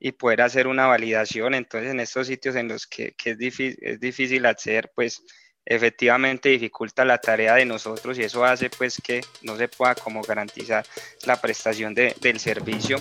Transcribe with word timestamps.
y 0.00 0.12
poder 0.12 0.42
hacer 0.42 0.66
una 0.66 0.86
validación. 0.86 1.54
Entonces, 1.54 1.90
en 1.90 2.00
estos 2.00 2.26
sitios 2.26 2.56
en 2.56 2.68
los 2.68 2.86
que, 2.86 3.12
que 3.12 3.30
es, 3.30 3.38
difícil, 3.38 3.78
es 3.80 4.00
difícil 4.00 4.46
acceder, 4.46 4.90
pues 4.94 5.22
efectivamente 5.68 6.48
dificulta 6.48 7.04
la 7.04 7.18
tarea 7.18 7.54
de 7.54 7.66
nosotros 7.66 8.18
y 8.18 8.22
eso 8.22 8.42
hace 8.42 8.70
pues 8.70 9.00
que 9.04 9.20
no 9.42 9.56
se 9.56 9.68
pueda 9.68 9.94
como 9.94 10.22
garantizar 10.22 10.84
la 11.26 11.36
prestación 11.36 11.92
de, 11.94 12.16
del 12.22 12.40
servicio. 12.40 12.98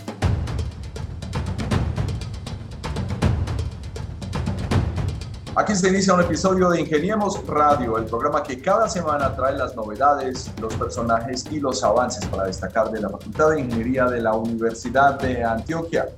Aquí 5.56 5.76
se 5.76 5.88
inicia 5.88 6.14
un 6.14 6.22
episodio 6.22 6.70
de 6.70 6.82
Ingeniemos 6.82 7.44
Radio, 7.48 7.98
el 7.98 8.06
programa 8.06 8.44
que 8.44 8.62
cada 8.62 8.88
semana 8.88 9.36
trae 9.36 9.58
las 9.58 9.76
novedades, 9.76 10.52
los 10.62 10.72
personajes 10.76 11.46
y 11.50 11.60
los 11.60 11.84
avances 11.84 12.24
para 12.28 12.44
destacar 12.44 12.92
de 12.92 13.02
la 13.02 13.10
Facultad 13.10 13.52
de 13.52 13.62
Ingeniería 13.62 14.06
de 14.06 14.22
la 14.22 14.34
Universidad 14.34 15.20
de 15.20 15.44
Antioquia. 15.44 16.10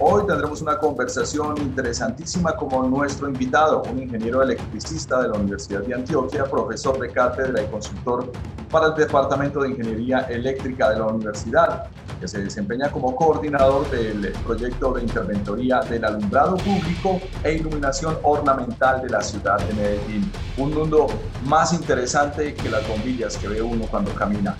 Hoy 0.00 0.26
tendremos 0.26 0.60
una 0.60 0.76
conversación 0.76 1.56
interesantísima 1.58 2.56
con 2.56 2.90
nuestro 2.90 3.28
invitado, 3.28 3.84
un 3.88 4.02
ingeniero 4.02 4.42
electricista 4.42 5.22
de 5.22 5.28
la 5.28 5.34
Universidad 5.34 5.82
de 5.82 5.94
Antioquia, 5.94 6.44
profesor 6.46 6.98
de 6.98 7.12
cátedra 7.12 7.62
y 7.62 7.66
consultor 7.68 8.32
para 8.72 8.88
el 8.88 8.94
Departamento 8.94 9.60
de 9.62 9.70
Ingeniería 9.70 10.22
Eléctrica 10.22 10.90
de 10.90 10.98
la 10.98 11.06
Universidad, 11.06 11.84
que 12.18 12.26
se 12.26 12.42
desempeña 12.42 12.90
como 12.90 13.14
coordinador 13.14 13.88
del 13.88 14.32
proyecto 14.44 14.94
de 14.94 15.02
interventoría 15.02 15.78
del 15.82 16.04
alumbrado 16.04 16.56
público 16.56 17.20
e 17.44 17.54
iluminación 17.54 18.18
ornamental 18.24 19.00
de 19.00 19.10
la 19.10 19.22
ciudad 19.22 19.60
de 19.60 19.74
Medellín. 19.74 20.32
Un 20.56 20.74
mundo 20.74 21.06
más 21.44 21.72
interesante 21.72 22.52
que 22.54 22.68
las 22.68 22.86
bombillas 22.88 23.36
que 23.36 23.46
ve 23.46 23.62
uno 23.62 23.86
cuando 23.88 24.12
camina. 24.12 24.56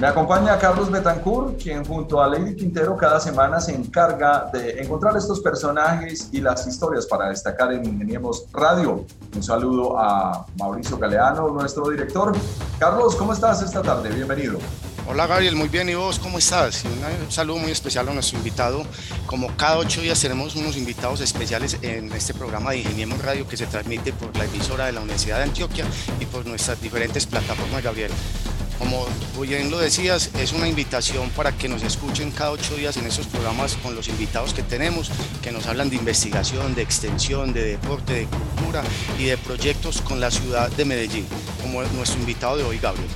Me 0.00 0.06
acompaña 0.06 0.58
Carlos 0.58 0.90
Betancourt, 0.90 1.62
quien 1.62 1.84
junto 1.84 2.22
a 2.22 2.26
Lady 2.26 2.56
Quintero 2.56 2.96
cada 2.96 3.20
semana 3.20 3.60
se 3.60 3.74
encarga 3.74 4.48
de 4.50 4.80
encontrar 4.80 5.14
estos 5.14 5.40
personajes 5.40 6.30
y 6.32 6.40
las 6.40 6.66
historias 6.66 7.04
para 7.04 7.28
destacar 7.28 7.70
en 7.74 7.84
Ingeniemos 7.84 8.46
Radio. 8.50 9.04
Un 9.36 9.42
saludo 9.42 9.98
a 9.98 10.46
Mauricio 10.58 10.96
Galeano, 10.96 11.48
nuestro 11.50 11.90
director. 11.90 12.32
Carlos, 12.78 13.14
¿cómo 13.14 13.34
estás 13.34 13.60
esta 13.60 13.82
tarde? 13.82 14.08
Bienvenido. 14.08 14.58
Hola 15.06 15.26
Gabriel, 15.26 15.54
muy 15.54 15.68
bien. 15.68 15.90
¿Y 15.90 15.94
vos 15.94 16.18
cómo 16.18 16.38
estás? 16.38 16.82
un 16.84 17.30
saludo 17.30 17.58
muy 17.58 17.70
especial 17.70 18.08
a 18.08 18.14
nuestro 18.14 18.38
invitado. 18.38 18.84
Como 19.26 19.54
cada 19.58 19.76
ocho 19.76 20.00
días 20.00 20.18
tenemos 20.18 20.56
unos 20.56 20.78
invitados 20.78 21.20
especiales 21.20 21.76
en 21.82 22.10
este 22.12 22.32
programa 22.32 22.70
de 22.70 22.78
Ingeniemos 22.78 23.20
Radio 23.22 23.46
que 23.46 23.58
se 23.58 23.66
transmite 23.66 24.14
por 24.14 24.34
la 24.38 24.46
emisora 24.46 24.86
de 24.86 24.92
la 24.92 25.00
Universidad 25.00 25.36
de 25.36 25.42
Antioquia 25.42 25.84
y 26.20 26.24
por 26.24 26.46
nuestras 26.46 26.80
diferentes 26.80 27.26
plataformas, 27.26 27.82
Gabriel. 27.82 28.12
Como 28.80 29.04
bien 29.42 29.70
lo 29.70 29.78
decías, 29.78 30.30
es 30.38 30.54
una 30.54 30.66
invitación 30.66 31.28
para 31.36 31.52
que 31.52 31.68
nos 31.68 31.82
escuchen 31.82 32.30
cada 32.30 32.52
ocho 32.52 32.76
días 32.76 32.96
en 32.96 33.06
esos 33.06 33.26
programas 33.26 33.74
con 33.74 33.94
los 33.94 34.08
invitados 34.08 34.54
que 34.54 34.62
tenemos, 34.62 35.10
que 35.42 35.52
nos 35.52 35.66
hablan 35.66 35.90
de 35.90 35.96
investigación, 35.96 36.74
de 36.74 36.80
extensión, 36.80 37.52
de 37.52 37.62
deporte, 37.62 38.14
de 38.14 38.26
cultura 38.26 38.82
y 39.18 39.26
de 39.26 39.36
proyectos 39.36 40.00
con 40.00 40.18
la 40.18 40.30
ciudad 40.30 40.70
de 40.70 40.86
Medellín, 40.86 41.28
como 41.60 41.82
nuestro 41.82 42.20
invitado 42.20 42.56
de 42.56 42.64
hoy, 42.64 42.78
Gabriel. 42.78 43.10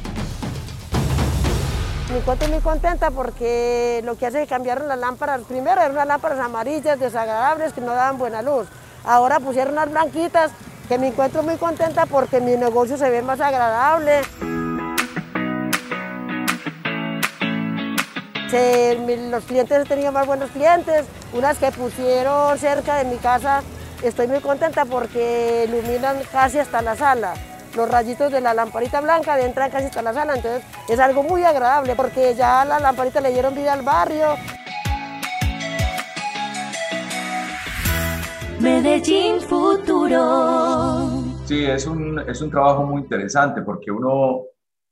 Me 2.11 2.19
encuentro 2.19 2.47
muy 2.49 2.61
contenta 2.61 3.11
porque 3.11 4.03
lo 4.05 4.19
que 4.19 4.27
hace 4.27 4.43
es 4.43 4.45
que 4.45 4.51
cambiaron 4.55 4.87
las 4.87 4.99
lámparas. 4.99 5.41
Primero 5.49 5.81
eran 5.81 5.93
unas 5.93 6.07
lámparas 6.07 6.41
amarillas, 6.41 7.01
desagradables, 7.01 7.73
que 7.73 7.81
no 7.81 7.95
daban 7.95 8.19
buena 8.19 8.43
luz. 8.43 8.69
Ahora 9.03 9.41
pusieron 9.41 9.73
unas 9.73 9.91
blanquitas, 9.91 10.51
que 10.89 10.99
me 10.99 11.09
encuentro 11.09 11.43
muy 11.43 11.57
contenta 11.57 12.05
porque 12.05 12.43
mi 12.43 12.55
negocio 12.59 12.99
se 12.99 13.09
ve 13.09 13.23
más 13.23 13.41
agradable. 13.41 14.21
Los 19.31 19.45
clientes 19.45 19.85
he 19.85 19.89
tenido 19.89 20.13
más 20.13 20.27
buenos 20.27 20.51
clientes, 20.51 21.07
unas 21.33 21.59
que 21.59 21.71
pusieron 21.73 22.57
cerca 22.59 22.97
de 22.97 23.05
mi 23.05 23.17
casa, 23.17 23.63
estoy 24.03 24.29
muy 24.29 24.41
contenta 24.41 24.85
porque 24.85 25.67
iluminan 25.69 26.17
casi 26.31 26.59
hasta 26.59 26.83
la 26.83 26.97
sala. 26.97 27.35
Los 27.77 27.91
rayitos 27.91 28.31
de 28.31 28.41
la 28.41 28.55
lamparita 28.55 29.01
blanca 29.01 29.41
entran 29.41 29.71
casi 29.71 29.87
hasta 29.87 30.03
la 30.03 30.13
sala, 30.13 30.37
entonces 30.37 30.63
es 30.89 31.01
algo 31.01 31.23
muy 31.25 31.43
agradable 31.43 31.97
porque 31.97 32.35
ya 32.35 32.65
la 32.65 32.79
lamparita 32.79 33.21
le 33.21 33.33
dieron 33.33 33.55
vida 33.55 33.73
al 33.73 33.83
barrio. 33.83 34.37
Medellín 38.61 39.41
Futuro. 39.41 41.11
Sí, 41.45 41.65
es 41.65 41.87
un, 41.87 42.21
es 42.21 42.41
un 42.41 42.51
trabajo 42.51 42.85
muy 42.85 43.03
interesante 43.03 43.63
porque 43.63 43.91
uno, 43.91 44.45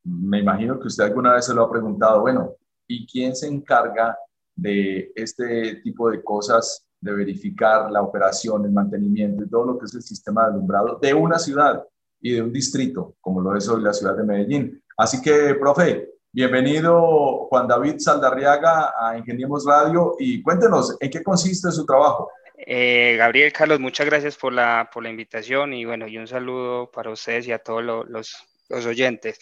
me 0.05 0.41
imagino 0.41 0.79
que 0.79 0.89
usted 0.89 1.05
alguna 1.05 1.35
vez 1.35 1.47
se 1.47 1.55
lo 1.55 1.63
ha 1.63 1.71
preguntado, 1.71 2.21
bueno, 2.21 2.57
y 2.93 3.07
quién 3.07 3.35
se 3.35 3.47
encarga 3.47 4.17
de 4.55 5.13
este 5.15 5.77
tipo 5.77 6.11
de 6.11 6.23
cosas, 6.23 6.87
de 7.01 7.13
verificar 7.13 7.91
la 7.91 8.03
operación, 8.03 8.65
el 8.65 8.73
mantenimiento 8.73 9.43
y 9.43 9.49
todo 9.49 9.65
lo 9.65 9.79
que 9.79 9.87
es 9.87 9.95
el 9.95 10.03
sistema 10.03 10.43
de 10.43 10.51
alumbrado 10.53 10.99
de 11.01 11.15
una 11.15 11.39
ciudad 11.39 11.83
y 12.21 12.35
de 12.35 12.43
un 12.43 12.53
distrito, 12.53 13.17
como 13.21 13.41
lo 13.41 13.57
es 13.57 13.69
hoy 13.69 13.83
la 13.83 13.93
ciudad 13.93 14.17
de 14.17 14.25
Medellín. 14.25 14.83
Así 14.97 15.21
que, 15.23 15.55
profe, 15.55 16.11
bienvenido 16.31 17.47
Juan 17.49 17.67
David 17.67 17.95
Saldarriaga 17.99 18.93
a 19.01 19.17
Ingeniemos 19.17 19.65
Radio 19.67 20.15
y 20.19 20.43
cuéntenos 20.43 20.97
en 21.01 21.11
qué 21.11 21.23
consiste 21.23 21.71
su 21.73 21.87
trabajo. 21.87 22.31
Eh, 22.59 23.17
Gabriel, 23.17 23.53
Carlos, 23.53 23.81
muchas 23.81 24.07
gracias 24.07 24.37
por 24.37 24.53
la, 24.53 24.89
por 24.93 25.03
la 25.03 25.11
invitación 25.11 25.73
y 25.73 25.85
bueno, 25.85 26.07
y 26.07 26.19
un 26.19 26.29
saludo 26.29 26.91
para 26.91 27.11
ustedes 27.11 27.49
y 27.49 27.53
a 27.53 27.59
todos 27.59 27.83
los, 27.83 28.37
los 28.69 28.87
oyentes. 28.87 29.41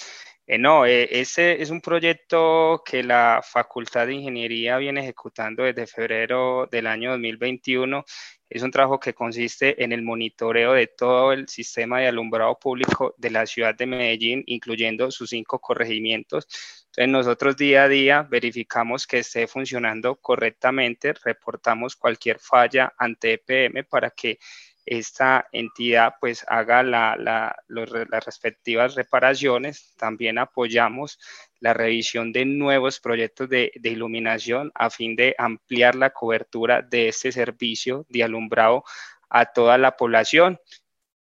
Eh, 0.53 0.59
no, 0.59 0.85
eh, 0.85 1.07
ese 1.21 1.63
es 1.63 1.71
un 1.71 1.81
proyecto 1.81 2.83
que 2.85 3.05
la 3.05 3.41
Facultad 3.41 4.09
de 4.09 4.15
Ingeniería 4.15 4.79
viene 4.79 5.01
ejecutando 5.01 5.63
desde 5.63 5.87
febrero 5.87 6.67
del 6.69 6.89
año 6.89 7.13
2021. 7.13 8.05
Es 8.49 8.65
un 8.65 8.73
trabajo 8.73 8.99
que 8.99 9.15
consiste 9.15 9.81
en 9.85 9.93
el 9.93 10.03
monitoreo 10.03 10.73
de 10.73 10.89
todo 10.89 11.33
el 11.33 11.49
sistema 11.49 12.01
de 12.01 12.09
alumbrado 12.09 12.59
público 12.59 13.15
de 13.17 13.31
la 13.31 13.47
ciudad 13.47 13.77
de 13.77 13.87
Medellín, 13.87 14.43
incluyendo 14.47 15.13
sus 15.13 15.31
cinco 15.31 15.61
corregimientos. 15.61 16.49
Entonces 16.87 17.09
nosotros 17.09 17.57
día 17.57 17.85
a 17.85 17.89
día 17.89 18.23
verificamos 18.29 19.07
que 19.07 19.21
esté 19.21 19.47
funcionando 19.47 20.17
correctamente, 20.17 21.13
reportamos 21.25 21.95
cualquier 21.95 22.41
falla 22.41 22.93
ante 22.99 23.35
EPM 23.35 23.85
para 23.85 24.11
que 24.11 24.41
esta 24.87 25.47
entidad 25.53 26.15
pues 26.21 26.45
haga 26.49 26.83
la, 26.83 27.17
las 27.69 28.25
respectivas 28.25 28.95
reparaciones. 28.95 29.95
También 29.97 30.39
apoyamos 30.39 31.19
la 31.61 31.75
revisión 31.75 32.33
de 32.33 32.45
nuevos 32.45 33.01
proyectos 33.01 33.49
de, 33.49 33.71
iluminación 33.83 34.73
a 34.75 34.91
fin 34.91 35.15
de 35.17 35.35
ampliar 35.39 35.95
la 35.95 36.11
cobertura 36.11 36.83
de 36.83 37.09
este 37.09 37.33
servicio 37.33 38.07
de 38.09 38.25
alumbrado 38.25 38.85
a 39.29 39.47
toda 39.47 39.79
la 39.79 39.97
población. 39.97 40.59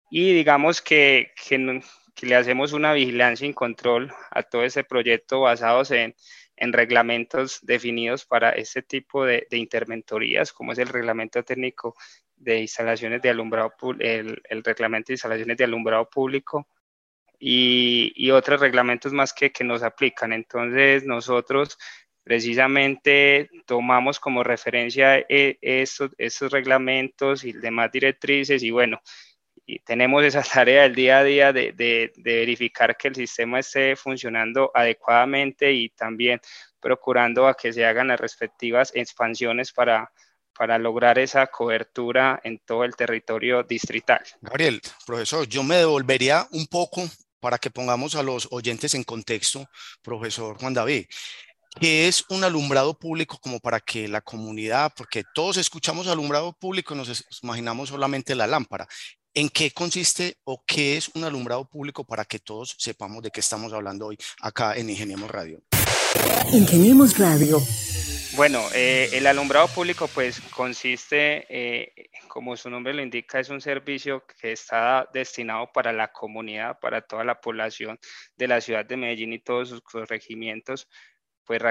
Y 0.09 0.33
digamos 0.33 0.81
que, 0.81 1.31
que, 1.47 1.81
le 2.25 2.35
hacemos 2.35 2.73
una 2.73 2.93
vigilancia 2.93 3.47
y 3.47 3.53
control 3.53 4.11
a 4.31 4.43
todo 4.43 4.63
ese 4.63 4.83
proyecto 4.83 5.41
basados 5.41 5.91
en, 5.91 6.15
en 6.57 6.73
reglamentos 6.73 7.59
definidos 7.61 8.25
para 8.25 8.49
este 8.51 8.81
tipo 8.81 9.25
de, 9.25 9.47
de, 9.49 9.57
interventorías, 9.57 10.51
como 10.51 10.71
es 10.71 10.79
el 10.79 10.87
reglamento 10.87 11.43
técnico 11.43 11.95
de 12.39 12.61
instalaciones 12.61 13.21
de 13.21 13.29
alumbrado, 13.29 13.73
el, 13.99 14.41
el 14.49 14.63
reglamento 14.63 15.07
de 15.07 15.13
instalaciones 15.13 15.57
de 15.57 15.63
alumbrado 15.65 16.09
público 16.09 16.67
y, 17.39 18.11
y 18.15 18.31
otros 18.31 18.59
reglamentos 18.59 19.13
más 19.13 19.33
que, 19.33 19.51
que 19.51 19.63
nos 19.63 19.83
aplican. 19.83 20.33
Entonces, 20.33 21.05
nosotros 21.05 21.77
precisamente 22.23 23.49
tomamos 23.65 24.19
como 24.19 24.43
referencia 24.43 25.17
eh, 25.29 25.57
estos, 25.61 26.11
estos 26.17 26.51
reglamentos 26.51 27.43
y 27.43 27.53
demás 27.53 27.91
directrices 27.91 28.61
y 28.63 28.71
bueno, 28.71 29.01
y 29.65 29.79
tenemos 29.79 30.23
esa 30.23 30.43
tarea 30.53 30.83
del 30.83 30.95
día 30.95 31.19
a 31.19 31.23
día 31.23 31.53
de, 31.53 31.71
de, 31.73 32.11
de, 32.15 32.35
verificar 32.35 32.97
que 32.97 33.07
el 33.09 33.15
sistema 33.15 33.59
esté 33.59 33.95
funcionando 33.95 34.71
adecuadamente 34.73 35.71
y 35.71 35.89
también 35.89 36.39
procurando 36.79 37.47
a 37.47 37.55
que 37.55 37.73
se 37.73 37.85
hagan 37.85 38.07
las 38.07 38.19
respectivas 38.19 38.91
expansiones 38.95 39.71
para, 39.71 40.11
para 40.59 40.77
lograr 40.77 41.17
esa 41.17 41.47
cobertura 41.47 42.41
en 42.43 42.59
todo 42.59 42.83
el 42.83 42.93
territorio 42.93 43.63
distrital. 43.63 44.19
Gabriel, 44.41 44.81
profesor, 45.05 45.47
yo 45.47 45.63
me 45.63 45.77
devolvería 45.77 46.45
un 46.51 46.67
poco 46.67 47.09
para 47.39 47.57
que 47.57 47.69
pongamos 47.69 48.15
a 48.15 48.23
los 48.23 48.45
oyentes 48.51 48.93
en 48.93 49.05
contexto, 49.05 49.65
profesor 50.01 50.57
Juan 50.59 50.73
David. 50.73 51.05
¿Qué 51.79 52.09
es 52.09 52.25
un 52.27 52.43
alumbrado 52.43 52.99
público 52.99 53.39
como 53.39 53.61
para 53.61 53.79
que 53.79 54.09
la 54.09 54.19
comunidad, 54.19 54.91
porque 54.97 55.23
todos 55.33 55.55
escuchamos 55.55 56.07
alumbrado 56.07 56.51
público 56.51 56.93
y 56.93 56.97
nos 56.97 57.25
imaginamos 57.41 57.87
solamente 57.87 58.35
la 58.35 58.45
lámpara? 58.45 58.85
¿En 59.33 59.47
qué 59.47 59.71
consiste 59.71 60.39
o 60.43 60.61
qué 60.67 60.97
es 60.97 61.09
un 61.13 61.23
alumbrado 61.23 61.69
público 61.69 62.03
para 62.03 62.25
que 62.25 62.39
todos 62.39 62.75
sepamos 62.77 63.23
de 63.23 63.31
qué 63.31 63.39
estamos 63.39 63.71
hablando 63.71 64.07
hoy 64.07 64.17
acá 64.41 64.75
en 64.75 64.89
Ingeniemos 64.89 65.31
Radio? 65.31 65.61
Ingeniemos 66.51 67.17
Radio. 67.17 67.61
Bueno, 68.35 68.63
eh, 68.75 69.09
el 69.13 69.25
alumbrado 69.25 69.67
público 69.67 70.07
pues 70.07 70.39
consiste, 70.55 71.45
eh, 71.49 72.09
como 72.27 72.55
su 72.55 72.69
nombre 72.69 72.93
lo 72.93 73.01
indica, 73.01 73.39
es 73.39 73.49
un 73.49 73.59
servicio 73.59 74.23
que 74.39 74.51
está 74.51 75.09
destinado 75.11 75.71
para 75.73 75.91
la 75.91 76.11
comunidad, 76.11 76.79
para 76.79 77.01
toda 77.01 77.23
la 77.23 77.41
población 77.41 77.99
de 78.37 78.47
la 78.47 78.61
ciudad 78.61 78.85
de 78.85 78.97
Medellín 78.97 79.33
y 79.33 79.39
todos 79.39 79.69
sus 79.69 80.07
regimientos. 80.07 80.87
Pues 81.43 81.61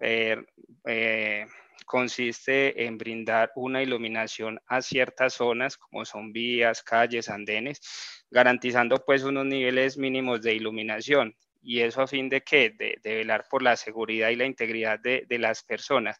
eh, 0.00 1.46
consiste 1.86 2.84
en 2.84 2.98
brindar 2.98 3.52
una 3.54 3.80
iluminación 3.80 4.60
a 4.66 4.82
ciertas 4.82 5.34
zonas 5.34 5.76
como 5.76 6.04
son 6.04 6.32
vías, 6.32 6.82
calles, 6.82 7.28
andenes, 7.28 7.80
garantizando 8.28 9.04
pues 9.04 9.22
unos 9.22 9.46
niveles 9.46 9.96
mínimos 9.96 10.42
de 10.42 10.54
iluminación 10.54 11.36
y 11.68 11.82
eso 11.82 12.00
a 12.00 12.06
fin 12.06 12.30
de 12.30 12.40
qué? 12.40 12.70
De, 12.70 12.98
velar 13.04 13.46
por 13.50 13.62
la 13.62 13.76
seguridad 13.76 14.30
y 14.30 14.36
la 14.36 14.46
integridad 14.46 14.98
de, 15.00 15.26
de 15.28 15.38
las 15.38 15.62
personas. 15.64 16.16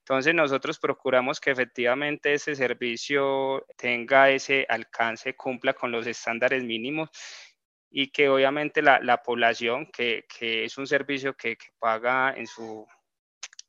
Entonces 0.00 0.34
nosotros 0.34 0.78
procuramos 0.78 1.40
que 1.40 1.50
efectivamente 1.52 2.34
ese 2.34 2.54
servicio 2.54 3.64
tenga 3.78 4.28
ese 4.28 4.66
alcance, 4.68 5.34
cumpla 5.36 5.72
con 5.72 5.90
los 5.90 6.06
estándares 6.06 6.64
mínimos 6.64 7.08
y 7.90 8.10
que 8.10 8.28
obviamente 8.28 8.82
la, 8.82 9.00
la 9.00 9.22
población, 9.22 9.86
que, 9.90 10.26
que, 10.38 10.64
es 10.64 10.76
un 10.76 10.86
servicio 10.86 11.34
que, 11.34 11.56
que 11.56 11.68
paga 11.78 12.34
en 12.36 12.46
su 12.46 12.86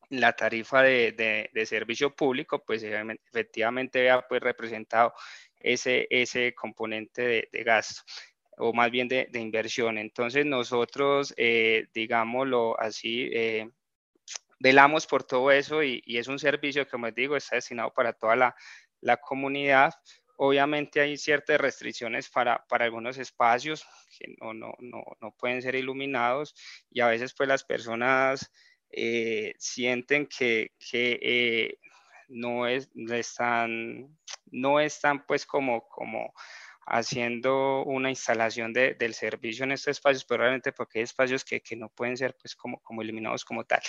la 0.09 0.33
tarifa 0.33 0.81
de, 0.83 1.49
de, 1.53 1.65
servicio 1.65 2.13
público, 2.13 2.61
pues 2.65 2.83
efectivamente 2.83 4.01
vea 4.01 4.21
pues 4.27 4.41
representado 4.41 5.13
ese, 5.57 6.07
ese 6.09 6.53
componente 6.53 7.49
de, 7.49 7.63
gasto 7.63 8.01
o 8.61 8.73
más 8.73 8.91
bien 8.91 9.07
de, 9.07 9.27
inversión. 9.33 9.97
Entonces 9.97 10.45
nosotros, 10.45 11.33
eh, 11.35 11.87
digámoslo 11.93 12.79
así, 12.79 13.29
eh, 13.33 13.69
velamos 14.59 15.07
por 15.07 15.23
todo 15.23 15.51
eso 15.51 15.83
y, 15.83 16.03
es 16.05 16.27
un 16.27 16.37
servicio 16.37 16.85
que, 16.85 16.91
como 16.91 17.07
les 17.07 17.15
digo, 17.15 17.35
está 17.35 17.55
destinado 17.55 17.91
para 17.91 18.13
toda 18.13 18.35
la, 18.35 18.55
la 19.01 19.17
comunidad. 19.17 19.93
Obviamente 20.37 21.01
hay 21.01 21.17
ciertas 21.17 21.59
restricciones 21.59 22.29
para, 22.29 22.63
para 22.67 22.85
algunos 22.85 23.17
espacios 23.17 23.83
que 24.17 24.35
no, 24.39 24.53
no, 24.53 24.75
no, 24.79 25.03
no, 25.19 25.31
pueden 25.31 25.61
ser 25.63 25.75
iluminados 25.75 26.53
y 26.91 27.01
a 27.01 27.07
veces 27.07 27.33
pues 27.33 27.49
las 27.49 27.63
personas 27.63 28.51
eh, 28.91 29.53
sienten 29.57 30.27
que, 30.27 30.73
que 30.79 31.79
no, 32.27 32.67
es, 32.67 32.89
están, 33.09 34.17
no 34.51 34.79
están 34.79 35.25
pues 35.25 35.45
como, 35.47 35.87
como 35.87 36.33
haciendo 36.85 37.83
una 37.83 38.09
instalación 38.09 38.73
de, 38.73 38.95
del 38.95 39.13
servicio 39.13 39.63
en 39.63 39.71
estos 39.71 39.91
espacios, 39.91 40.25
pero 40.25 40.41
realmente 40.41 40.71
porque 40.71 40.99
hay 40.99 41.03
espacios 41.03 41.45
que, 41.45 41.61
que, 41.61 41.75
no 41.75 41.89
pueden 41.89 42.17
ser 42.17 42.35
pues 42.41 42.55
como, 42.55 42.79
como 42.81 43.01
eliminados 43.01 43.45
como 43.45 43.63
tal. 43.63 43.81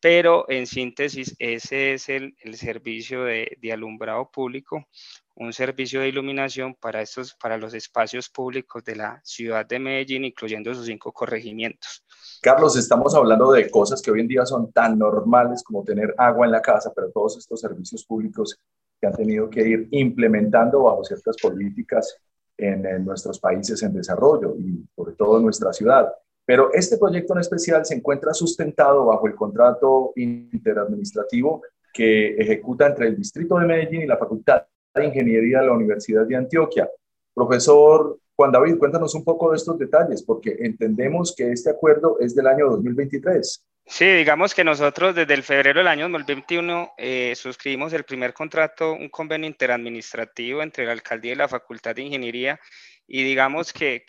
Pero 0.00 0.48
en 0.48 0.66
síntesis, 0.66 1.34
ese 1.38 1.94
es 1.94 2.08
el, 2.08 2.34
el 2.40 2.56
servicio 2.56 3.24
de, 3.24 3.56
de, 3.60 3.72
alumbrado 3.72 4.30
público, 4.30 4.86
un 5.34 5.52
servicio 5.52 6.00
de 6.00 6.08
iluminación 6.08 6.74
para, 6.74 7.02
estos, 7.02 7.34
para 7.34 7.58
los 7.58 7.74
espacios 7.74 8.28
públicos 8.28 8.82
de 8.84 8.96
la 8.96 9.20
ciudad 9.24 9.66
de 9.66 9.78
Medellín, 9.78 10.24
incluyendo 10.24 10.74
sus 10.74 10.86
cinco 10.86 11.12
corregimientos. 11.12 12.04
Carlos, 12.40 12.76
estamos 12.76 13.14
hablando 13.14 13.52
de 13.52 13.70
cosas 13.70 14.00
que 14.00 14.10
hoy 14.10 14.20
en 14.20 14.28
día 14.28 14.46
son 14.46 14.72
tan 14.72 14.98
normales 14.98 15.62
como 15.62 15.84
tener 15.84 16.14
agua 16.16 16.46
en 16.46 16.52
la 16.52 16.62
casa, 16.62 16.92
pero 16.94 17.10
todos 17.10 17.36
estos 17.36 17.60
servicios 17.60 18.04
públicos 18.04 18.58
que 19.00 19.06
han 19.06 19.14
tenido 19.14 19.48
que 19.48 19.60
ir 19.60 19.88
implementando 19.92 20.82
bajo 20.82 21.04
ciertas 21.04 21.36
políticas 21.40 22.16
en, 22.58 23.04
nuestros 23.04 23.38
países 23.38 23.82
en 23.82 23.94
desarrollo 23.94 24.56
y 24.58 24.84
sobre 24.94 25.12
todo 25.12 25.38
en 25.38 25.44
nuestra 25.44 25.72
ciudad. 25.72 26.12
Pero 26.44 26.72
este 26.72 26.98
proyecto 26.98 27.34
en 27.34 27.40
especial 27.40 27.84
se 27.86 27.94
encuentra 27.94 28.34
sustentado 28.34 29.06
bajo 29.06 29.26
el 29.26 29.34
contrato 29.34 30.12
interadministrativo 30.16 31.62
que 31.92 32.36
ejecuta 32.36 32.86
entre 32.86 33.08
el 33.08 33.16
Distrito 33.16 33.58
de 33.58 33.66
Medellín 33.66 34.02
y 34.02 34.06
la 34.06 34.16
Facultad 34.16 34.62
de 34.94 35.06
Ingeniería 35.06 35.60
de 35.60 35.66
la 35.66 35.72
Universidad 35.72 36.26
de 36.26 36.36
Antioquia. 36.36 36.90
Profesor 37.34 38.18
Juan 38.38 38.52
David, 38.52 38.78
cuéntanos 38.78 39.14
un 39.16 39.24
poco 39.24 39.50
de 39.50 39.56
estos 39.56 39.76
detalles, 39.78 40.22
porque 40.22 40.56
entendemos 40.60 41.34
que 41.36 41.50
este 41.50 41.70
acuerdo 41.70 42.18
es 42.20 42.36
del 42.36 42.46
año 42.46 42.70
2023. 42.70 43.64
Sí, 43.90 44.04
digamos 44.04 44.54
que 44.54 44.64
nosotros 44.64 45.14
desde 45.14 45.32
el 45.32 45.42
febrero 45.42 45.80
del 45.80 45.88
año 45.88 46.10
2021 46.10 46.92
eh, 46.98 47.32
suscribimos 47.34 47.90
el 47.94 48.04
primer 48.04 48.34
contrato, 48.34 48.92
un 48.92 49.08
convenio 49.08 49.48
interadministrativo 49.48 50.62
entre 50.62 50.84
la 50.84 50.92
alcaldía 50.92 51.32
y 51.32 51.36
la 51.36 51.48
Facultad 51.48 51.94
de 51.94 52.02
Ingeniería 52.02 52.60
y 53.06 53.24
digamos 53.24 53.72
que, 53.72 54.04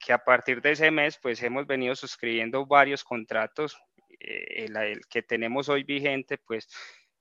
que, 0.00 0.12
a 0.12 0.18
partir 0.18 0.60
de 0.60 0.72
ese 0.72 0.90
mes 0.90 1.16
pues 1.22 1.40
hemos 1.44 1.64
venido 1.64 1.94
suscribiendo 1.94 2.66
varios 2.66 3.04
contratos. 3.04 3.78
Eh, 4.18 4.64
el, 4.64 5.00
que 5.08 5.22
tenemos 5.22 5.68
hoy 5.68 5.84
vigente 5.84 6.36
pues 6.36 6.68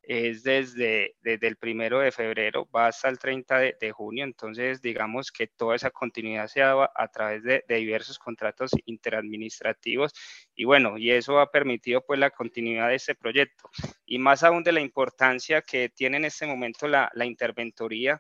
es 0.10 0.42
desde, 0.42 1.16
desde 1.22 1.48
el 1.48 1.56
primero 1.56 2.00
de 2.00 2.12
febrero, 2.12 2.68
va 2.76 2.88
hasta 2.88 3.10
el 3.10 3.20
30 3.20 3.60
de, 3.60 3.92
junio, 3.92 4.24
entonces 4.24 4.82
digamos 4.82 5.32
que 5.32 5.46
toda 5.46 5.76
esa 5.76 5.92
continuidad 5.92 6.48
se 6.48 6.62
dado 6.62 6.90
a, 6.96 7.08
través 7.10 7.44
de, 7.44 7.64
diversos 7.68 8.18
contratos 8.18 8.72
interadministrativos 8.86 10.12
y 10.56 10.66
bueno, 10.66 10.98
y 10.98 11.12
eso 11.12 11.40
ha 11.40 11.52
permitido 11.52 12.04
pues 12.04 12.20
la 12.20 12.32
continuidad 12.32 12.88
de 12.88 12.96
este 12.96 13.14
proyecto. 13.14 13.70
Y 14.04 14.18
más 14.18 14.44
aún 14.44 14.64
de 14.64 14.72
la 14.72 14.82
importancia 14.82 15.62
que 15.62 15.90
tiene 15.90 16.18
en 16.18 16.26
este 16.26 16.48
momento 16.48 16.88
la, 16.88 17.12
la 17.14 17.26
interventoría 17.26 18.20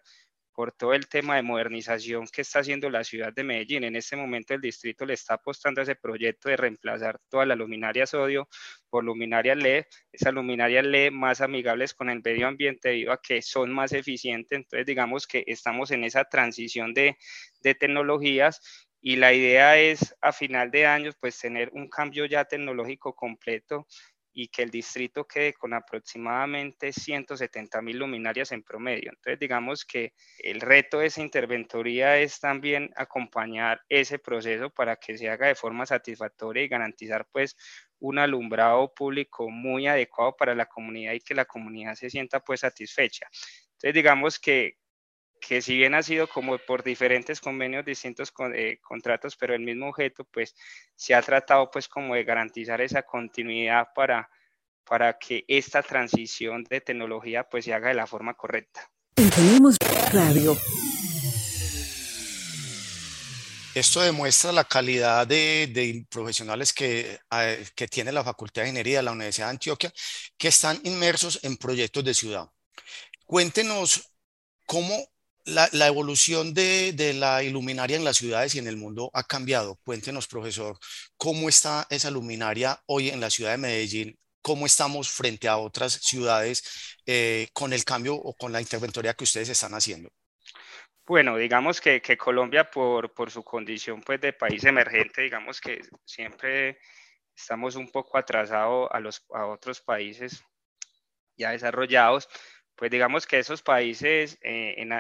por 0.59 0.73
todo 0.73 0.93
el 0.93 1.07
tema 1.07 1.37
de 1.37 1.41
modernización 1.41 2.27
que 2.27 2.41
está 2.41 2.59
haciendo 2.59 2.89
la 2.89 3.05
ciudad 3.05 3.31
de 3.31 3.45
Medellín. 3.45 3.85
En 3.85 3.95
este 3.95 4.17
momento 4.17 4.53
el 4.53 4.59
distrito 4.59 5.05
le 5.05 5.13
está 5.13 5.35
apostando 5.35 5.79
a 5.79 5.83
ese 5.83 5.95
proyecto 5.95 6.49
de 6.49 6.57
reemplazar 6.57 7.17
toda 7.29 7.45
la 7.45 7.55
luminaria 7.55 8.05
sodio 8.05 8.49
por 8.89 9.05
luminarias 9.05 9.55
LED, 9.55 9.85
esas 10.11 10.33
luminarias 10.33 10.85
LED 10.85 11.11
más 11.11 11.39
amigables 11.39 11.93
con 11.93 12.09
el 12.09 12.21
medio 12.21 12.45
ambiente 12.45 12.89
debido 12.89 13.13
a 13.13 13.21
que 13.21 13.41
son 13.41 13.71
más 13.71 13.93
eficientes. 13.93 14.57
Entonces 14.57 14.85
digamos 14.85 15.27
que 15.27 15.45
estamos 15.47 15.91
en 15.91 16.03
esa 16.03 16.25
transición 16.25 16.93
de, 16.93 17.17
de 17.61 17.75
tecnologías 17.75 18.59
y 18.99 19.15
la 19.15 19.31
idea 19.31 19.79
es 19.79 20.13
a 20.19 20.33
final 20.33 20.71
de 20.71 20.85
año 20.87 21.11
pues 21.21 21.39
tener 21.39 21.69
un 21.71 21.87
cambio 21.87 22.25
ya 22.25 22.43
tecnológico 22.43 23.15
completo 23.15 23.87
y 24.41 24.47
que 24.47 24.63
el 24.63 24.71
distrito 24.71 25.27
quede 25.27 25.51
con 25.53 25.73
aproximadamente 25.73 26.93
170 26.93 27.81
mil 27.81 27.97
luminarias 27.97 28.53
en 28.53 28.63
promedio. 28.63 29.11
Entonces, 29.11 29.37
digamos 29.37 29.83
que 29.83 30.13
el 30.37 30.61
reto 30.61 30.99
de 30.99 31.07
esa 31.07 31.21
interventoría 31.21 32.17
es 32.17 32.39
también 32.39 32.89
acompañar 32.95 33.81
ese 33.89 34.17
proceso 34.17 34.69
para 34.69 34.95
que 34.95 35.17
se 35.17 35.29
haga 35.29 35.47
de 35.47 35.55
forma 35.55 35.85
satisfactoria 35.85 36.63
y 36.63 36.69
garantizar 36.69 37.27
pues 37.33 37.57
un 37.99 38.17
alumbrado 38.17 38.93
público 38.93 39.49
muy 39.49 39.87
adecuado 39.87 40.33
para 40.37 40.55
la 40.55 40.67
comunidad 40.67 41.11
y 41.15 41.19
que 41.19 41.35
la 41.35 41.43
comunidad 41.43 41.95
se 41.95 42.09
sienta 42.09 42.39
pues 42.39 42.61
satisfecha. 42.61 43.27
Entonces, 43.73 43.93
digamos 43.93 44.39
que, 44.39 44.77
que 45.39 45.61
si 45.61 45.77
bien 45.77 45.95
ha 45.95 46.03
sido 46.03 46.27
como 46.27 46.57
por 46.57 46.83
diferentes 46.83 47.39
convenios, 47.39 47.85
distintos 47.85 48.33
eh, 48.53 48.77
contratos, 48.81 49.35
pero 49.35 49.53
el 49.53 49.61
mismo 49.61 49.89
objeto, 49.89 50.25
pues 50.25 50.55
se 50.95 51.15
ha 51.15 51.21
tratado 51.21 51.69
pues 51.71 51.87
como 51.87 52.15
de 52.15 52.23
garantizar 52.23 52.81
esa 52.81 53.03
continuidad 53.03 53.87
para, 53.95 54.29
para 54.83 55.17
que 55.17 55.45
esta 55.47 55.81
transición 55.81 56.63
de 56.63 56.81
tecnología 56.81 57.43
pues 57.43 57.65
se 57.65 57.73
haga 57.73 57.89
de 57.89 57.95
la 57.95 58.07
forma 58.07 58.33
correcta. 58.33 58.89
Tenemos 59.15 59.77
Radio. 60.13 60.57
Esto 63.75 64.01
demuestra 64.01 64.51
la 64.51 64.63
calidad 64.63 65.27
de, 65.27 65.69
de 65.71 66.05
profesionales 66.09 66.73
que, 66.73 67.19
eh, 67.31 67.65
que 67.75 67.87
tiene 67.87 68.11
la 68.11 68.23
Facultad 68.23 68.63
de 68.63 68.69
Ingeniería 68.69 68.97
de 68.97 69.03
la 69.03 69.11
Universidad 69.11 69.47
de 69.47 69.51
Antioquia, 69.51 69.93
que 70.37 70.47
están 70.47 70.79
inmersos 70.83 71.39
en 71.43 71.55
proyectos 71.55 72.03
de 72.03 72.13
ciudad. 72.13 72.49
Cuéntenos 73.25 74.11
cómo 74.65 75.07
la, 75.49 75.87
evolución 75.87 76.53
de, 76.53 77.13
la 77.15 77.43
iluminaria 77.43 77.97
en 77.97 78.03
las 78.03 78.17
ciudades 78.17 78.55
y 78.55 78.59
en 78.59 78.67
el 78.67 78.77
mundo 78.77 79.09
ha 79.13 79.23
cambiado. 79.23 79.77
Cuéntenos, 79.83 80.27
profesor, 80.27 80.77
cómo 81.17 81.49
está 81.49 81.87
esa 81.89 82.11
luminaria 82.11 82.81
hoy 82.85 83.09
en 83.09 83.19
la 83.19 83.29
ciudad 83.29 83.51
de 83.51 83.57
Medellín, 83.57 84.19
cómo 84.41 84.65
estamos 84.65 85.09
frente 85.09 85.47
a 85.47 85.57
otras 85.57 85.93
ciudades 85.93 86.97
eh, 87.05 87.47
con 87.53 87.73
el 87.73 87.83
cambio 87.83 88.15
o 88.15 88.33
con 88.33 88.51
la 88.51 88.61
interventoría 88.61 89.13
que 89.13 89.23
ustedes 89.23 89.49
están 89.49 89.73
haciendo. 89.73 90.09
Bueno, 91.05 91.37
digamos 91.37 91.81
que, 91.81 92.01
Colombia, 92.17 92.69
por, 92.69 93.11
su 93.31 93.43
condición 93.43 94.01
pues, 94.01 94.21
de 94.21 94.31
país 94.31 94.63
emergente, 94.63 95.23
digamos 95.23 95.59
que 95.59 95.81
siempre 96.05 96.77
estamos 97.35 97.75
un 97.75 97.89
poco 97.89 98.17
atrasados 98.17 98.89
a, 98.91 99.37
a 99.39 99.45
otros 99.47 99.81
países 99.81 100.43
ya 101.39 101.51
desarrollados 101.51 102.27
pues 102.79 102.89
digamos 102.91 103.27
que 103.27 103.39
esos 103.39 103.61
países 103.61 104.39
eh, 104.41 104.75
en, 104.77 104.93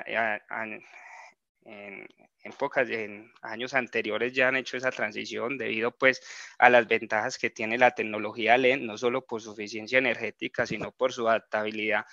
en, 1.63 2.07
épocas, 2.43 2.89
en 2.89 3.31
años 3.41 3.73
anteriores 3.73 4.33
ya 4.33 4.49
han 4.49 4.57
hecho 4.57 4.75
esa 4.75 4.91
transición 4.91 5.57
debido 5.57 5.91
pues 5.97 6.21
a 6.57 6.69
las 6.69 6.89
ventajas 6.89 7.37
que 7.37 7.49
tiene 7.49 7.77
la 7.77 7.91
tecnología 7.91 8.57
LED, 8.57 8.81
no 8.81 8.97
solo 8.97 9.25
por 9.25 9.41
su 9.41 9.53
eficiencia 9.53 9.97
energética, 9.97 10.65
sino 10.65 10.91
por 10.91 11.13
su 11.13 11.29
adaptabilidad 11.29 12.05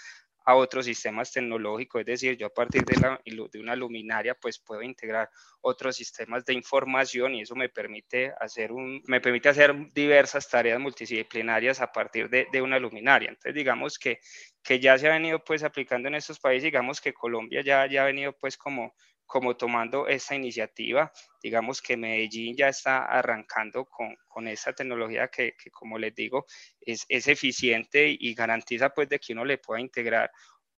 a 0.46 0.54
otros 0.54 0.84
sistemas 0.86 1.32
tecnológicos, 1.32 2.02
es 2.02 2.06
decir, 2.06 2.36
yo 2.36 2.46
a 2.46 2.54
partir 2.54 2.84
de, 2.84 3.00
la, 3.00 3.20
de 3.24 3.58
una 3.58 3.74
luminaria 3.74 4.36
pues 4.36 4.60
puedo 4.60 4.80
integrar 4.80 5.28
otros 5.60 5.96
sistemas 5.96 6.44
de 6.44 6.54
información 6.54 7.34
y 7.34 7.42
eso 7.42 7.56
me 7.56 7.68
permite 7.68 8.32
hacer, 8.40 8.70
un, 8.70 9.02
me 9.08 9.20
permite 9.20 9.48
hacer 9.48 9.74
diversas 9.92 10.48
tareas 10.48 10.78
multidisciplinarias 10.78 11.80
a 11.80 11.90
partir 11.90 12.30
de, 12.30 12.46
de 12.52 12.62
una 12.62 12.78
luminaria. 12.78 13.30
Entonces 13.30 13.54
digamos 13.54 13.98
que, 13.98 14.20
que 14.66 14.80
ya 14.80 14.98
se 14.98 15.08
ha 15.08 15.12
venido 15.12 15.42
pues 15.44 15.62
aplicando 15.62 16.08
en 16.08 16.16
estos 16.16 16.40
países, 16.40 16.64
digamos 16.64 17.00
que 17.00 17.14
Colombia 17.14 17.62
ya, 17.62 17.86
ya 17.86 18.02
ha 18.02 18.06
venido 18.06 18.32
pues 18.32 18.56
como 18.56 18.94
como 19.26 19.56
tomando 19.56 20.06
esta 20.06 20.34
iniciativa. 20.34 21.12
Digamos 21.42 21.82
que 21.82 21.96
Medellín 21.96 22.56
ya 22.56 22.68
está 22.68 23.04
arrancando 23.04 23.84
con, 23.84 24.16
con 24.28 24.48
esta 24.48 24.72
tecnología 24.72 25.28
que, 25.28 25.54
que, 25.62 25.70
como 25.70 25.98
les 25.98 26.14
digo, 26.14 26.46
es, 26.80 27.04
es, 27.08 27.26
eficiente 27.28 28.16
y 28.18 28.34
garantiza 28.34 28.90
pues 28.90 29.08
de 29.08 29.18
que 29.18 29.32
uno 29.32 29.44
le 29.44 29.58
pueda 29.58 29.80
integrar 29.80 30.30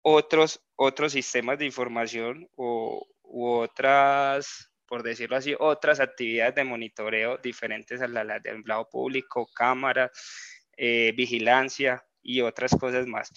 otros, 0.03 0.65
otros 0.77 1.13
sistemas 1.13 1.59
de 1.59 1.67
información 1.67 2.49
o, 2.55 3.05
u 3.23 3.49
otras, 3.49 4.71
por 4.87 5.03
decirlo 5.03 5.37
así, 5.37 5.55
otras 5.59 6.01
actividades 6.01 6.55
de 6.55 6.65
monitoreo 6.65 7.39
diferentes 7.39 8.01
a 8.01 8.09
las 8.09 8.43
de 8.43 8.51
empleado 8.51 8.89
público, 8.89 9.49
cámara, 9.53 10.11
eh, 10.77 11.13
vigilancia 11.17 12.05
y 12.23 12.41
otras 12.41 12.71
cosas 12.79 13.07
más. 13.07 13.31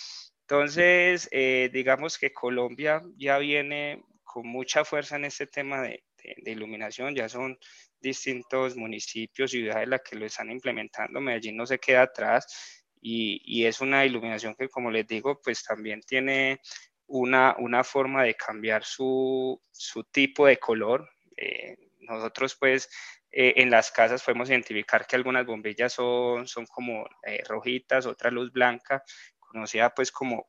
Entonces, 0.50 1.30
eh, 1.32 1.70
digamos 1.72 2.18
que 2.18 2.34
Colombia 2.34 3.04
ya 3.18 3.38
viene 3.38 4.04
con 4.24 4.48
mucha 4.48 4.84
fuerza 4.84 5.16
en 5.16 5.26
este 5.26 5.46
tema 5.46 5.84
de, 5.84 6.04
de, 6.24 6.52
iluminación. 6.52 7.14
Ya 7.14 7.30
son 7.30 7.56
distintos 8.00 8.76
municipios, 8.76 9.52
ciudades 9.52 9.88
las 9.88 10.02
que 10.02 10.16
lo 10.16 10.26
están 10.26 10.50
implementando. 10.50 11.22
Medellín 11.22 11.56
no 11.56 11.68
se 11.68 11.78
queda 11.78 12.02
atrás 12.02 12.48
y, 13.00 13.40
y, 13.46 13.66
es 13.68 13.80
una 13.80 14.04
iluminación 14.04 14.56
que, 14.56 14.70
como 14.70 14.90
les 14.90 15.06
digo, 15.06 15.40
pues 15.40 15.64
también 15.64 16.02
tiene 16.02 16.60
una, 17.06 17.56
una 17.60 17.84
forma 17.84 18.24
de 18.24 18.34
cambiar 18.34 18.84
su, 18.84 19.62
su 19.72 20.04
tipo 20.06 20.48
de 20.48 20.58
color. 20.58 21.08
Eh, 21.38 21.78
nosotros 22.00 22.58
pues 22.60 22.90
eh, 23.32 23.54
en 23.58 23.70
las 23.70 23.92
casas 23.92 24.24
podemos 24.24 24.50
identificar 24.50 25.06
que 25.06 25.16
algunas 25.16 25.46
bombillas 25.46 25.94
son, 25.94 26.48
son 26.48 26.66
como 26.66 27.06
eh, 27.24 27.44
rojitas, 27.48 28.08
otra 28.08 28.32
luz 28.32 28.52
blanca, 28.52 29.04
conocida 29.50 29.94
pues 29.94 30.12
como 30.12 30.48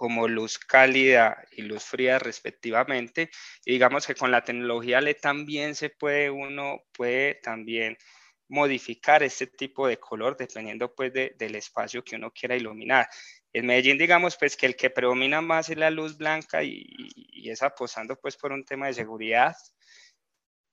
como 0.00 0.28
luz 0.28 0.58
cálida 0.58 1.44
y 1.52 1.60
luz 1.60 1.84
fría 1.84 2.18
respectivamente. 2.18 3.30
Y 3.66 3.72
digamos 3.72 4.06
que 4.06 4.14
con 4.14 4.30
la 4.30 4.42
tecnología 4.42 5.00
LED 5.02 5.18
también 5.20 5.74
se 5.74 5.90
puede, 5.90 6.30
uno 6.30 6.84
puede 6.92 7.34
también 7.34 7.98
modificar 8.48 9.22
este 9.22 9.46
tipo 9.46 9.86
de 9.86 9.98
color 9.98 10.38
dependiendo 10.38 10.94
pues 10.94 11.12
de, 11.12 11.34
del 11.38 11.54
espacio 11.54 12.02
que 12.02 12.16
uno 12.16 12.30
quiera 12.32 12.56
iluminar. 12.56 13.08
En 13.52 13.66
Medellín 13.66 13.98
digamos 13.98 14.38
pues 14.38 14.56
que 14.56 14.64
el 14.64 14.74
que 14.74 14.88
predomina 14.88 15.42
más 15.42 15.68
es 15.68 15.76
la 15.76 15.90
luz 15.90 16.16
blanca 16.16 16.62
y, 16.62 16.86
y 16.88 17.50
es 17.50 17.62
apostando 17.62 18.16
pues 18.16 18.38
por 18.38 18.52
un 18.52 18.64
tema 18.64 18.86
de 18.86 18.94
seguridad 18.94 19.54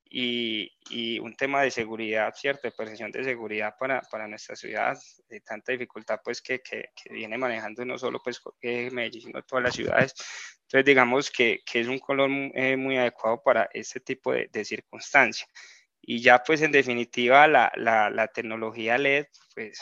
y, 0.10 0.72
y, 0.90 1.20
un 1.20 1.36
tema 1.36 1.62
de 1.62 1.72
seguridad, 1.72 2.34
¿cierto? 2.36 2.68
De 2.68 2.72
percepción 2.72 3.12
de 3.12 3.24
seguridad 3.24 3.76
para, 3.80 4.02
para 4.02 4.28
nuestra 4.28 4.56
ciudad, 4.56 4.98
de 5.30 5.42
tanta 5.42 5.72
dificultad 5.72 6.20
pues 6.24 6.42
que, 6.42 6.60
que, 6.62 6.90
que 6.96 7.14
viene 7.14 7.38
manejando 7.38 7.86
no 7.86 7.98
solo 7.98 8.20
pues 8.24 8.42
Medellín, 8.62 9.22
sino 9.22 9.42
todas 9.44 9.64
las 9.64 9.76
ciudades. 9.76 10.14
Entonces 10.64 10.86
digamos 10.86 11.32
que, 11.32 11.62
que 11.66 11.80
es 11.80 11.88
un 11.88 12.00
color 12.00 12.30
eh, 12.54 12.76
muy 12.76 12.98
adecuado 12.98 13.42
para 13.42 13.70
este 13.74 14.00
tipo 14.02 14.34
de, 14.34 14.50
de. 14.52 14.66
Y 16.02 16.22
ya 16.22 16.44
pues 16.44 16.62
en 16.62 16.72
definitiva 16.72 17.48
la, 17.48 17.72
la, 17.76 18.10
la, 18.10 18.28
tecnología 18.28 18.98
LED 18.98 19.28
pues 19.54 19.82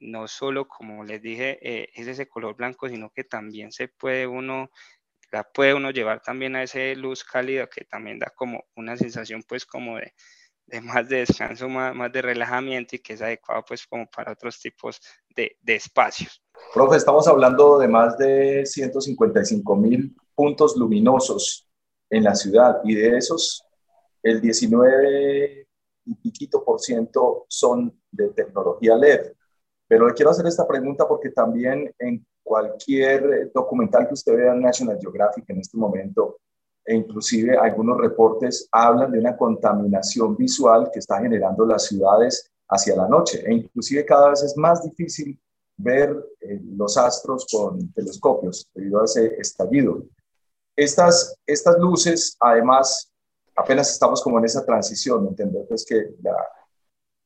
no 0.00 0.28
solo 0.28 0.66
como 0.68 1.04
les 1.04 1.20
dije 1.20 1.58
eh, 1.62 1.88
es 1.94 2.06
ese 2.06 2.28
color 2.28 2.56
blanco, 2.56 2.88
sino 2.88 3.10
que 3.10 3.24
también 3.24 3.72
se 3.72 3.88
puede 3.88 4.26
uno 4.26 4.70
la 5.30 5.44
puede 5.44 5.74
uno 5.74 5.90
llevar 5.90 6.22
también 6.22 6.56
a 6.56 6.62
ese 6.62 6.94
luz 6.96 7.24
cálida 7.24 7.66
que 7.66 7.84
también 7.84 8.18
da 8.18 8.32
como 8.34 8.64
una 8.76 8.96
sensación 8.96 9.42
pues 9.46 9.66
como 9.66 9.96
de, 9.96 10.12
de 10.66 10.80
más 10.80 11.08
de 11.08 11.18
descanso, 11.18 11.68
más, 11.68 11.94
más, 11.94 12.12
de 12.12 12.22
relajamiento 12.22 12.96
y 12.96 13.00
que 13.00 13.14
es 13.14 13.22
adecuado 13.22 13.64
pues 13.66 13.86
como 13.86 14.06
para 14.06 14.32
otros 14.32 14.58
tipos 14.60 15.00
de, 15.28 15.56
de 15.60 15.74
espacios. 15.76 16.42
Profe, 16.72 16.96
estamos 16.96 17.26
hablando 17.28 17.78
de 17.78 17.88
más 17.88 18.16
de 18.18 18.64
155 18.64 19.76
mil 19.76 20.16
puntos 20.34 20.76
luminosos 20.76 21.68
en 22.10 22.24
la 22.24 22.34
ciudad 22.34 22.80
y 22.84 22.94
de 22.94 23.16
esos 23.16 23.64
el 24.22 24.40
19 24.40 25.66
y 26.04 26.14
piquito 26.14 26.64
por 26.64 26.80
ciento 26.80 27.44
son 27.48 28.00
de 28.10 28.28
tecnología 28.30 28.96
LED. 28.96 29.32
Pero 29.86 30.06
le 30.06 30.14
quiero 30.14 30.30
hacer 30.30 30.46
esta 30.46 30.66
pregunta 30.66 31.06
porque 31.06 31.30
también 31.30 31.94
en 31.98 32.26
cualquier 32.48 33.22
eh, 33.32 33.50
documental 33.54 34.08
que 34.08 34.14
usted 34.14 34.34
vea 34.34 34.52
en 34.52 34.62
National 34.62 34.98
Geographic 34.98 35.44
en 35.50 35.60
este 35.60 35.76
momento, 35.76 36.38
e 36.84 36.94
inclusive 36.94 37.56
algunos 37.56 37.98
reportes 37.98 38.66
hablan 38.72 39.12
de 39.12 39.18
una 39.18 39.36
contaminación 39.36 40.34
visual 40.36 40.90
que 40.90 41.00
está 41.00 41.20
generando 41.20 41.66
las 41.66 41.84
ciudades 41.84 42.50
hacia 42.70 42.96
la 42.96 43.06
noche, 43.06 43.44
e 43.46 43.52
inclusive 43.52 44.06
cada 44.06 44.30
vez 44.30 44.42
es 44.42 44.56
más 44.56 44.82
difícil 44.82 45.38
ver 45.76 46.16
eh, 46.40 46.60
los 46.76 46.96
astros 46.96 47.46
con 47.52 47.92
telescopios 47.92 48.68
debido 48.74 49.02
a 49.02 49.04
ese 49.04 49.36
estallido. 49.38 50.02
Estas, 50.74 51.36
estas 51.46 51.78
luces, 51.78 52.36
además, 52.40 53.12
apenas 53.54 53.90
estamos 53.90 54.22
como 54.22 54.38
en 54.38 54.46
esa 54.46 54.64
transición, 54.64 55.28
entender 55.28 55.66
pues 55.68 55.84
que 55.84 56.14
la, 56.22 56.34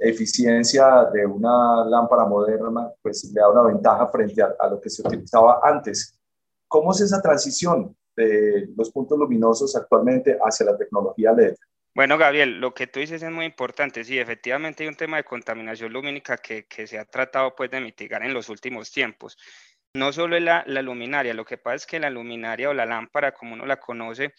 eficiencia 0.02 1.09
de 1.12 1.26
una 1.26 1.85
lámpara 1.85 2.25
moderna, 2.26 2.92
pues 3.00 3.25
le 3.32 3.40
da 3.40 3.50
una 3.50 3.62
ventaja 3.62 4.09
frente 4.09 4.42
a, 4.42 4.54
a, 4.59 4.68
lo 4.68 4.80
que 4.80 4.90
se 4.90 5.02
utilizaba 5.02 5.61
antes. 5.62 6.18
¿Cómo 6.68 6.92
es 6.92 7.00
esa 7.00 7.21
transición 7.21 7.97
de 8.16 8.68
los 8.76 8.90
puntos 8.90 9.18
luminosos 9.18 9.76
actualmente 9.76 10.38
hacia 10.42 10.66
la 10.66 10.76
tecnología 10.76 11.32
LED? 11.32 11.54
Bueno, 11.94 12.16
Gabriel, 12.16 12.59
lo 12.59 12.73
que 12.73 12.87
tú 12.87 13.00
dices 13.00 13.23
es 13.23 13.30
muy 13.30 13.44
importante. 13.44 14.02
Sí, 14.02 14.18
efectivamente 14.18 14.82
hay 14.82 14.88
un 14.88 14.97
tema 14.97 15.18
de 15.18 15.25
contaminación 15.25 15.92
lumínica 15.92 16.38
que, 16.38 16.64
que 16.66 16.87
se 16.87 16.99
ha 16.99 17.04
tratado 17.04 17.54
pues 17.54 17.71
de 17.71 17.80
mitigar 17.80 18.25
en 18.25 18.32
los 18.32 18.49
últimos 18.49 18.90
tiempos. 18.90 19.37
No 19.94 20.11
solo 20.11 20.37
es 20.37 20.42
la, 20.42 20.64
la 20.66 20.80
luminaria, 20.80 21.35
lo 21.35 21.44
que 21.44 21.59
pasa 21.59 21.76
es 21.76 21.87
que 21.87 22.00
la 22.00 22.09
luminaria 22.09 22.71
o 22.71 22.75
la 22.75 22.87
lámpara, 22.87 23.32
como 23.32 23.52
uno 23.52 23.66
la 23.66 23.78
conoce, 23.78 24.32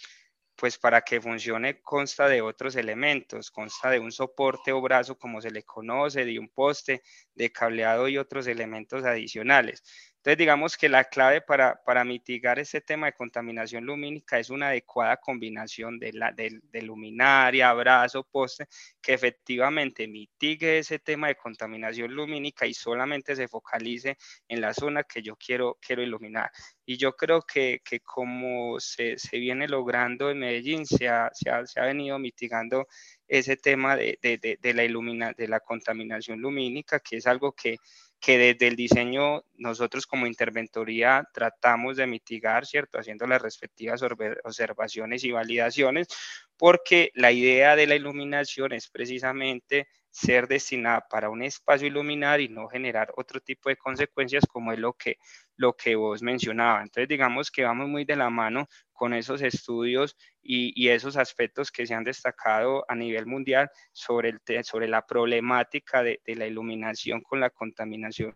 pues 0.56 0.78
para 0.78 1.02
que 1.02 1.22
funcione 1.22 1.82
consta 1.82 2.28
de 2.28 2.42
otros 2.42 2.76
elementos, 2.76 3.52
consta 3.52 3.90
de 3.90 4.00
un 4.00 4.12
soporte 4.12 4.72
o 4.72 4.82
brazo 4.82 5.18
como 5.18 5.42
se 5.42 5.52
le 5.52 5.64
conoce, 5.64 6.26
de 6.26 6.40
un 6.40 6.50
poste, 6.50 7.02
de 7.34 7.52
cableado 7.52 8.08
y 8.08 8.18
otros 8.18 8.48
elementos 8.48 9.04
adicionales. 9.06 9.84
Entonces, 10.24 10.38
digamos 10.38 10.78
que 10.78 10.88
la 10.88 11.04
clave 11.04 11.42
para, 11.42 11.84
para 11.84 12.06
mitigar 12.06 12.58
este 12.58 12.80
tema 12.80 13.08
de 13.08 13.14
contaminación 13.14 13.84
lumínica 13.84 14.40
es 14.40 14.50
una 14.50 14.70
adecuada 14.70 15.18
combinación 15.18 16.00
de, 16.00 16.14
la, 16.14 16.32
de, 16.32 16.62
de 16.72 16.82
luminaria, 16.82 17.74
brazo, 17.74 18.24
poste, 18.24 18.68
que 19.02 19.16
efectivamente 19.16 20.08
mitigue 20.08 20.78
ese 20.78 21.00
tema 21.00 21.28
de 21.28 21.36
contaminación 21.36 22.14
lumínica 22.16 22.66
y 22.66 22.74
solamente 22.74 23.36
se 23.36 23.50
focalice 23.50 24.18
en 24.48 24.62
la 24.62 24.74
zona 24.74 25.04
que 25.04 25.22
yo 25.22 25.36
quiero, 25.36 25.78
quiero 25.86 26.02
iluminar. 26.02 26.50
Y 26.86 26.96
yo 26.96 27.18
creo 27.18 27.42
que, 27.42 27.82
que 27.84 28.00
como 28.00 28.80
se, 28.80 29.18
se, 29.18 29.40
viene 29.40 29.68
logrando 29.68 30.32
en 30.32 30.40
Medellín, 30.40 30.86
se 30.86 31.10
ha, 31.10 31.32
se 31.34 31.50
ha, 31.50 31.66
se 31.66 31.82
ha 31.82 31.86
venido 31.86 32.18
mitigando 32.18 32.88
ese 33.28 33.58
tema 33.58 33.96
de, 33.96 34.20
de, 34.22 34.58
de, 34.62 34.74
la 34.74 34.84
ilumina, 34.84 35.34
de 35.34 35.48
la 35.48 35.60
contaminación 35.60 36.40
lumínica, 36.40 37.00
que 37.00 37.18
es 37.18 37.28
algo 37.28 37.54
que 37.54 37.78
que 38.24 38.38
desde 38.38 38.70
el 38.70 38.78
diseño 38.78 39.44
nosotros 39.56 40.08
como 40.08 40.26
interventoría 40.28 41.28
tratamos 41.34 41.98
de 41.98 42.08
mitigar, 42.08 42.66
¿cierto? 42.66 42.98
Haciendo 42.98 43.28
las 43.28 43.42
respectivas 43.42 44.02
observaciones 44.46 45.26
y 45.26 45.32
validaciones, 45.32 46.08
porque 46.56 47.12
la 47.16 47.34
idea 47.34 47.76
de 47.76 47.86
la 47.86 47.96
iluminación 47.96 48.72
es 48.72 48.88
precisamente 48.88 49.90
ser 50.10 50.48
destinada 50.48 51.06
para 51.10 51.30
un 51.30 51.42
espacio 51.42 51.86
iluminar 51.86 52.40
y 52.40 52.48
no 52.48 52.70
generar 52.70 53.12
otro 53.18 53.42
tipo 53.42 53.68
de 53.68 53.76
consecuencias 53.76 54.46
como 54.48 54.72
es 54.72 54.80
lo 54.80 54.94
que, 54.94 55.18
lo 55.56 55.74
que 55.74 55.96
vos 55.96 56.22
mencionabas. 56.22 56.84
Entonces, 56.84 57.08
digamos 57.08 57.52
que 57.52 57.64
vamos 57.64 57.88
muy 57.88 58.06
de 58.06 58.16
la 58.16 58.30
mano 58.30 58.68
con 58.92 59.14
esos 59.14 59.42
estudios 59.42 60.16
y, 60.42 60.74
y 60.76 60.90
esos 60.90 61.18
aspectos 61.18 61.72
que 61.72 61.86
se 61.86 61.94
han 61.94 62.04
destacado 62.04 62.86
a 62.88 62.96
nivel 62.96 63.26
mundial 63.26 63.70
sobre, 63.92 64.30
el, 64.30 64.64
sobre 64.64 64.88
la 64.88 65.06
problemática 65.06 66.04
de, 66.04 66.22
de 66.26 66.36
la 66.36 66.48
iluminación 66.48 67.22
con 67.22 67.40
la 67.40 67.50
contaminación 67.50 68.34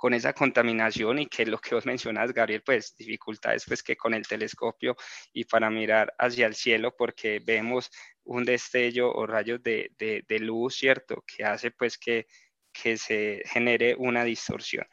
con 0.00 0.14
esa 0.14 0.32
contaminación 0.32 1.18
y 1.18 1.26
que 1.26 1.44
lo 1.44 1.58
que 1.58 1.74
vos 1.74 1.84
mencionas, 1.84 2.32
Gabriel, 2.32 2.62
pues 2.64 2.96
dificultades 2.96 3.66
pues 3.66 3.82
que 3.82 3.96
con 3.96 4.14
el 4.14 4.26
telescopio 4.26 4.96
y 5.30 5.44
para 5.44 5.68
mirar 5.68 6.14
hacia 6.16 6.46
el 6.46 6.54
cielo 6.54 6.96
porque 6.96 7.38
vemos 7.44 7.90
un 8.24 8.44
destello 8.44 9.12
o 9.12 9.26
rayos 9.26 9.62
de, 9.62 9.92
de, 9.98 10.24
de 10.26 10.38
luz, 10.38 10.76
¿cierto? 10.76 11.22
Que 11.26 11.44
hace 11.44 11.70
pues 11.70 11.98
que, 11.98 12.26
que 12.72 12.96
se 12.96 13.42
genere 13.44 13.94
una 13.94 14.24
distorsión. 14.24 14.86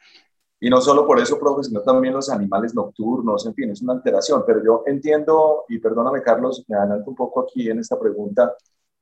Y 0.60 0.70
no 0.70 0.80
solo 0.80 1.06
por 1.06 1.20
eso, 1.20 1.38
profe, 1.38 1.64
sino 1.64 1.82
también 1.82 2.14
los 2.14 2.30
animales 2.30 2.74
nocturnos, 2.74 3.46
en 3.46 3.54
fin, 3.54 3.70
es 3.70 3.82
una 3.82 3.92
alteración. 3.94 4.42
Pero 4.46 4.62
yo 4.64 4.82
entiendo, 4.86 5.64
y 5.68 5.78
perdóname, 5.78 6.22
Carlos, 6.22 6.64
me 6.68 6.76
adelanto 6.76 7.10
un 7.10 7.16
poco 7.16 7.40
aquí 7.40 7.70
en 7.70 7.78
esta 7.78 7.98
pregunta, 7.98 8.54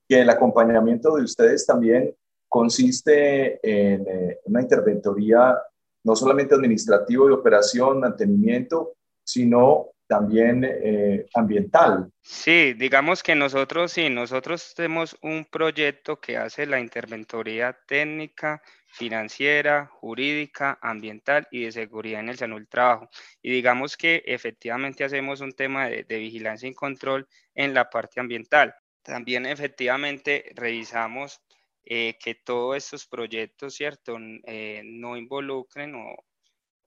que 0.09 0.21
el 0.21 0.31
acompañamiento 0.31 1.17
de 1.17 1.23
ustedes 1.23 1.67
también 1.67 2.15
consiste 2.49 3.59
en 3.63 4.07
eh, 4.07 4.39
una 4.45 4.63
interventoría 4.63 5.57
no 6.05 6.15
solamente 6.15 6.55
administrativo 6.55 7.27
de 7.27 7.35
operación, 7.35 8.01
mantenimiento, 8.01 8.95
sino 9.25 9.91
también 10.07 10.63
eh, 10.65 11.27
ambiental. 11.35 12.09
Sí, 12.23 12.75
digamos 12.75 13.25
que 13.25 13.35
nosotros, 13.35 13.91
sí, 13.91 14.09
nosotros 14.09 14.73
tenemos 14.77 15.17
un 15.23 15.45
proyecto 15.45 16.21
que 16.21 16.37
hace 16.37 16.65
la 16.67 16.79
interventoría 16.79 17.77
técnica, 17.89 18.63
financiera, 18.97 19.87
jurídica, 19.87 20.79
ambiental 20.81 21.47
y 21.51 21.65
de 21.65 21.73
seguridad 21.73 22.21
en 22.21 22.31
el 22.31 22.39
salud 22.39 22.57
del 22.57 22.69
trabajo. 22.69 23.09
Y 23.43 23.51
digamos 23.51 23.97
que 23.97 24.23
efectivamente 24.27 25.05
hacemos 25.05 25.41
un 25.41 25.53
tema 25.53 25.89
de, 25.89 26.05
vigilancia 26.09 26.69
y 26.69 26.75
control 26.75 27.29
en 27.55 27.75
la 27.75 27.91
parte 27.91 28.21
ambiental. 28.21 28.75
También 29.03 29.47
efectivamente 29.47 30.51
revisamos 30.55 31.41
eh, 31.85 32.17
que 32.19 32.35
todos 32.35 32.77
estos 32.77 33.07
proyectos, 33.07 33.75
¿cierto?, 33.75 34.17
eh, 34.47 34.83
no 34.85 35.17
involucren 35.17 35.95
o, 35.95 36.17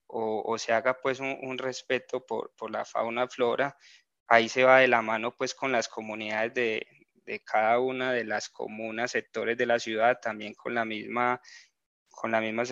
o, 0.08 0.58
se 0.58 0.74
haga 0.74 1.00
pues 1.02 1.20
un, 1.20 1.58
respeto 1.58 2.26
por, 2.26 2.52
por, 2.58 2.72
la 2.72 2.86
fauna 2.86 3.28
flora, 3.28 3.78
ahí 4.28 4.50
se 4.50 4.64
va 4.64 4.80
de 4.80 4.88
la 4.88 5.02
mano 5.04 5.36
pues 5.38 5.54
con 5.54 5.72
las 5.72 5.88
comunidades 5.88 6.54
de, 6.56 6.88
de 7.30 7.40
cada 7.42 7.80
una 7.80 8.12
de 8.12 8.26
las 8.26 8.50
comunas, 8.50 9.12
sectores 9.12 9.56
de 9.56 9.68
la 9.68 9.78
ciudad, 9.78 10.20
también 10.20 10.56
con 10.56 10.74
la 10.74 10.84
misma, 10.84 11.40
con 12.20 12.32
la 12.32 12.42
misma, 12.42 12.66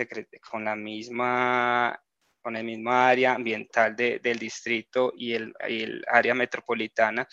con 0.49 0.65
la 0.65 0.75
misma 0.75 2.03
con 2.41 2.55
el 2.55 2.63
mismo 2.63 2.91
área 2.91 3.33
ambiental 3.33 3.95
de, 3.95 4.19
del 4.19 4.39
distrito 4.39 5.13
y 5.17 5.33
el, 5.33 5.53
el, 5.67 6.01
área 6.07 6.33
metropolitana. 6.33 7.27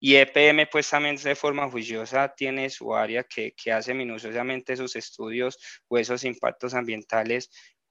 Y 0.00 0.16
EPM, 0.16 0.66
pues 0.70 0.90
también 0.90 1.16
de 1.16 1.36
forma 1.36 1.70
juiciosa 1.70 2.34
tiene 2.34 2.68
su 2.70 2.94
área 2.94 3.22
que, 3.24 3.52
que 3.52 3.70
hace 3.70 3.94
minuciosamente 3.94 4.76
sus 4.76 4.96
estudios 4.96 5.56
o 5.86 5.98
esos 5.98 6.24
impactos 6.24 6.74
ambientales 6.74 7.50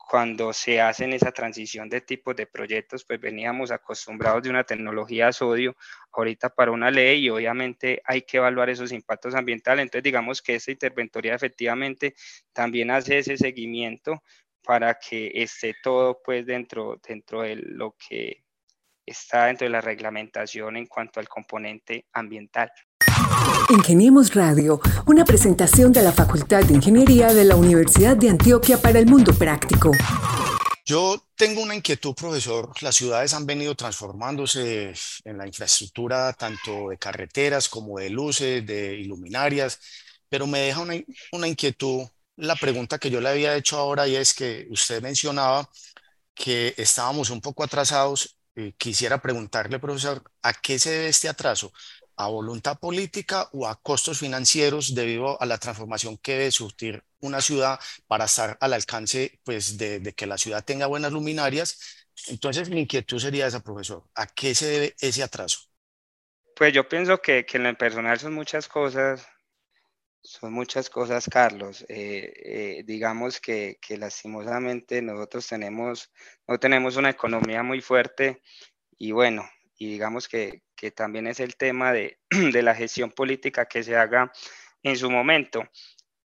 cuando 0.10 0.54
se 0.54 0.82
hacen 0.82 1.14
esa 1.14 1.32
transición 1.32 1.88
de 1.88 2.02
tipos 2.02 2.36
de 2.36 2.48
proyectos, 2.48 3.06
pues 3.06 3.20
veníamos 3.22 3.70
acostumbrados 3.70 4.42
de 4.42 4.50
una 4.50 4.64
tecnología 4.64 5.28
a 5.28 5.32
sodio, 5.32 5.76
ahorita 6.12 6.50
para 6.50 6.72
una 6.72 6.90
ley 6.90 7.26
y 7.26 7.30
obviamente 7.30 8.02
hay 8.04 8.24
que 8.24 8.38
evaluar 8.38 8.72
esos 8.72 8.92
impactos 8.92 9.36
ambientales. 9.36 9.84
Entonces 9.84 10.02
digamos 10.02 10.42
que 10.42 10.56
esta 10.56 10.72
interventoría 10.72 11.36
efectivamente 11.36 12.16
también 12.54 12.90
hace 12.90 13.20
ese 13.20 13.38
seguimiento 13.38 14.24
para 14.64 14.96
que 14.96 15.32
esté 15.36 15.76
todo 15.84 16.20
pues 16.24 16.44
dentro, 16.44 17.00
dentro 17.08 17.44
de 17.44 17.58
lo 17.58 17.96
que 17.96 18.44
está 19.06 19.46
dentro 19.46 19.66
de 19.66 19.72
la 19.72 19.82
reglamentación 19.82 20.76
en 20.76 20.88
cuanto 20.88 21.20
al 21.20 21.30
componente 21.30 22.08
ambiental. 22.14 22.72
Ingeniemos 23.68 24.34
Radio, 24.34 24.80
una 25.06 25.26
presentación 25.26 25.92
de 25.92 26.02
la 26.02 26.12
Facultad 26.12 26.64
de 26.64 26.74
Ingeniería 26.74 27.34
de 27.34 27.44
la 27.46 27.56
Universidad 27.56 28.16
de 28.16 28.30
Antioquia 28.30 28.82
para 28.82 29.00
el 29.00 29.06
mundo 29.06 29.34
práctico. 29.34 29.92
Yo 30.86 31.24
tengo 31.36 31.62
una 31.62 31.76
inquietud, 31.76 32.16
profesor. 32.16 32.72
Las 32.82 32.96
ciudades 32.96 33.34
han 33.34 33.46
venido 33.46 33.76
transformándose 33.76 34.94
en 35.24 35.38
la 35.38 35.46
infraestructura 35.46 36.34
tanto 36.34 36.90
de 36.90 36.98
carreteras 36.98 37.70
como 37.70 38.00
de 38.00 38.10
luces, 38.10 38.66
de 38.66 38.96
iluminarias, 38.96 39.80
pero 40.30 40.48
me 40.48 40.60
deja 40.60 40.82
una, 40.82 40.96
una 41.32 41.48
inquietud 41.48 42.08
la 42.40 42.56
pregunta 42.56 42.98
que 42.98 43.10
yo 43.10 43.20
le 43.20 43.30
había 43.30 43.56
hecho 43.56 43.78
ahora 43.78 44.08
y 44.08 44.16
es 44.16 44.34
que 44.34 44.66
usted 44.70 45.02
mencionaba 45.02 45.70
que 46.34 46.74
estábamos 46.78 47.30
un 47.30 47.42
poco 47.42 47.64
atrasados. 47.64 48.38
quisiera 48.78 49.22
preguntarle, 49.22 49.80
profesor, 49.80 50.22
¿a 50.42 50.54
qué 50.54 50.80
se 50.80 50.90
debe 50.92 51.08
este 51.10 51.30
atraso? 51.30 51.72
A 52.20 52.28
voluntad 52.28 52.78
política 52.78 53.48
o 53.54 53.66
a 53.66 53.82
costos 53.82 54.20
financieros 54.20 54.94
debido 54.94 55.42
a 55.42 55.46
la 55.46 55.58
transformación 55.58 56.18
que 56.18 56.34
debe 56.34 56.52
surtir 56.52 57.02
una 57.22 57.40
ciudad 57.40 57.80
para 58.08 58.26
estar 58.26 58.58
al 58.60 58.74
alcance 58.74 59.40
pues, 59.46 59.78
de, 59.78 60.14
que 60.14 60.28
la 60.28 60.38
ciudad 60.38 60.66
tenga 60.66 60.88
buenas 60.88 61.14
luminarias. 61.14 62.08
Entonces, 62.28 62.70
mi 62.70 62.82
inquietud 62.82 63.20
sería 63.20 63.48
esa, 63.48 63.62
profesor. 63.62 64.04
¿A 64.16 64.28
qué 64.28 64.54
se 64.54 64.68
debe 64.68 64.96
ese 65.00 65.24
atraso? 65.24 65.62
Pues 66.58 66.74
yo 66.74 66.90
pienso 66.90 67.22
que, 67.22 67.46
que 67.46 67.56
en 67.56 67.68
el 67.68 67.78
personal 67.78 68.20
son 68.20 68.34
muchas 68.34 68.68
cosas, 68.68 69.26
son 70.22 70.52
muchas 70.52 70.90
cosas, 70.90 71.26
Carlos. 71.32 71.86
Eh, 71.88 72.34
eh, 72.36 72.84
digamos 72.86 73.40
que, 73.40 73.78
que, 73.82 73.98
lastimosamente 73.98 75.02
nosotros 75.02 75.48
tenemos, 75.48 76.12
no 76.50 76.60
tenemos 76.60 76.98
una 76.98 77.12
economía 77.12 77.64
muy 77.64 77.80
fuerte 77.80 78.42
y 78.98 79.14
bueno, 79.14 79.50
y 79.78 79.92
digamos 79.92 80.28
que, 80.28 80.64
que 80.80 80.92
también 80.92 81.28
es 81.28 81.42
el 81.42 81.58
tema 81.58 81.92
de, 81.92 82.20
de, 82.30 82.64
la 82.64 82.74
gestión 82.74 83.12
política 83.12 83.66
que 83.66 83.84
se 83.84 83.98
haga 83.98 84.32
en 84.82 84.96
su 84.96 85.12
momento. 85.12 85.68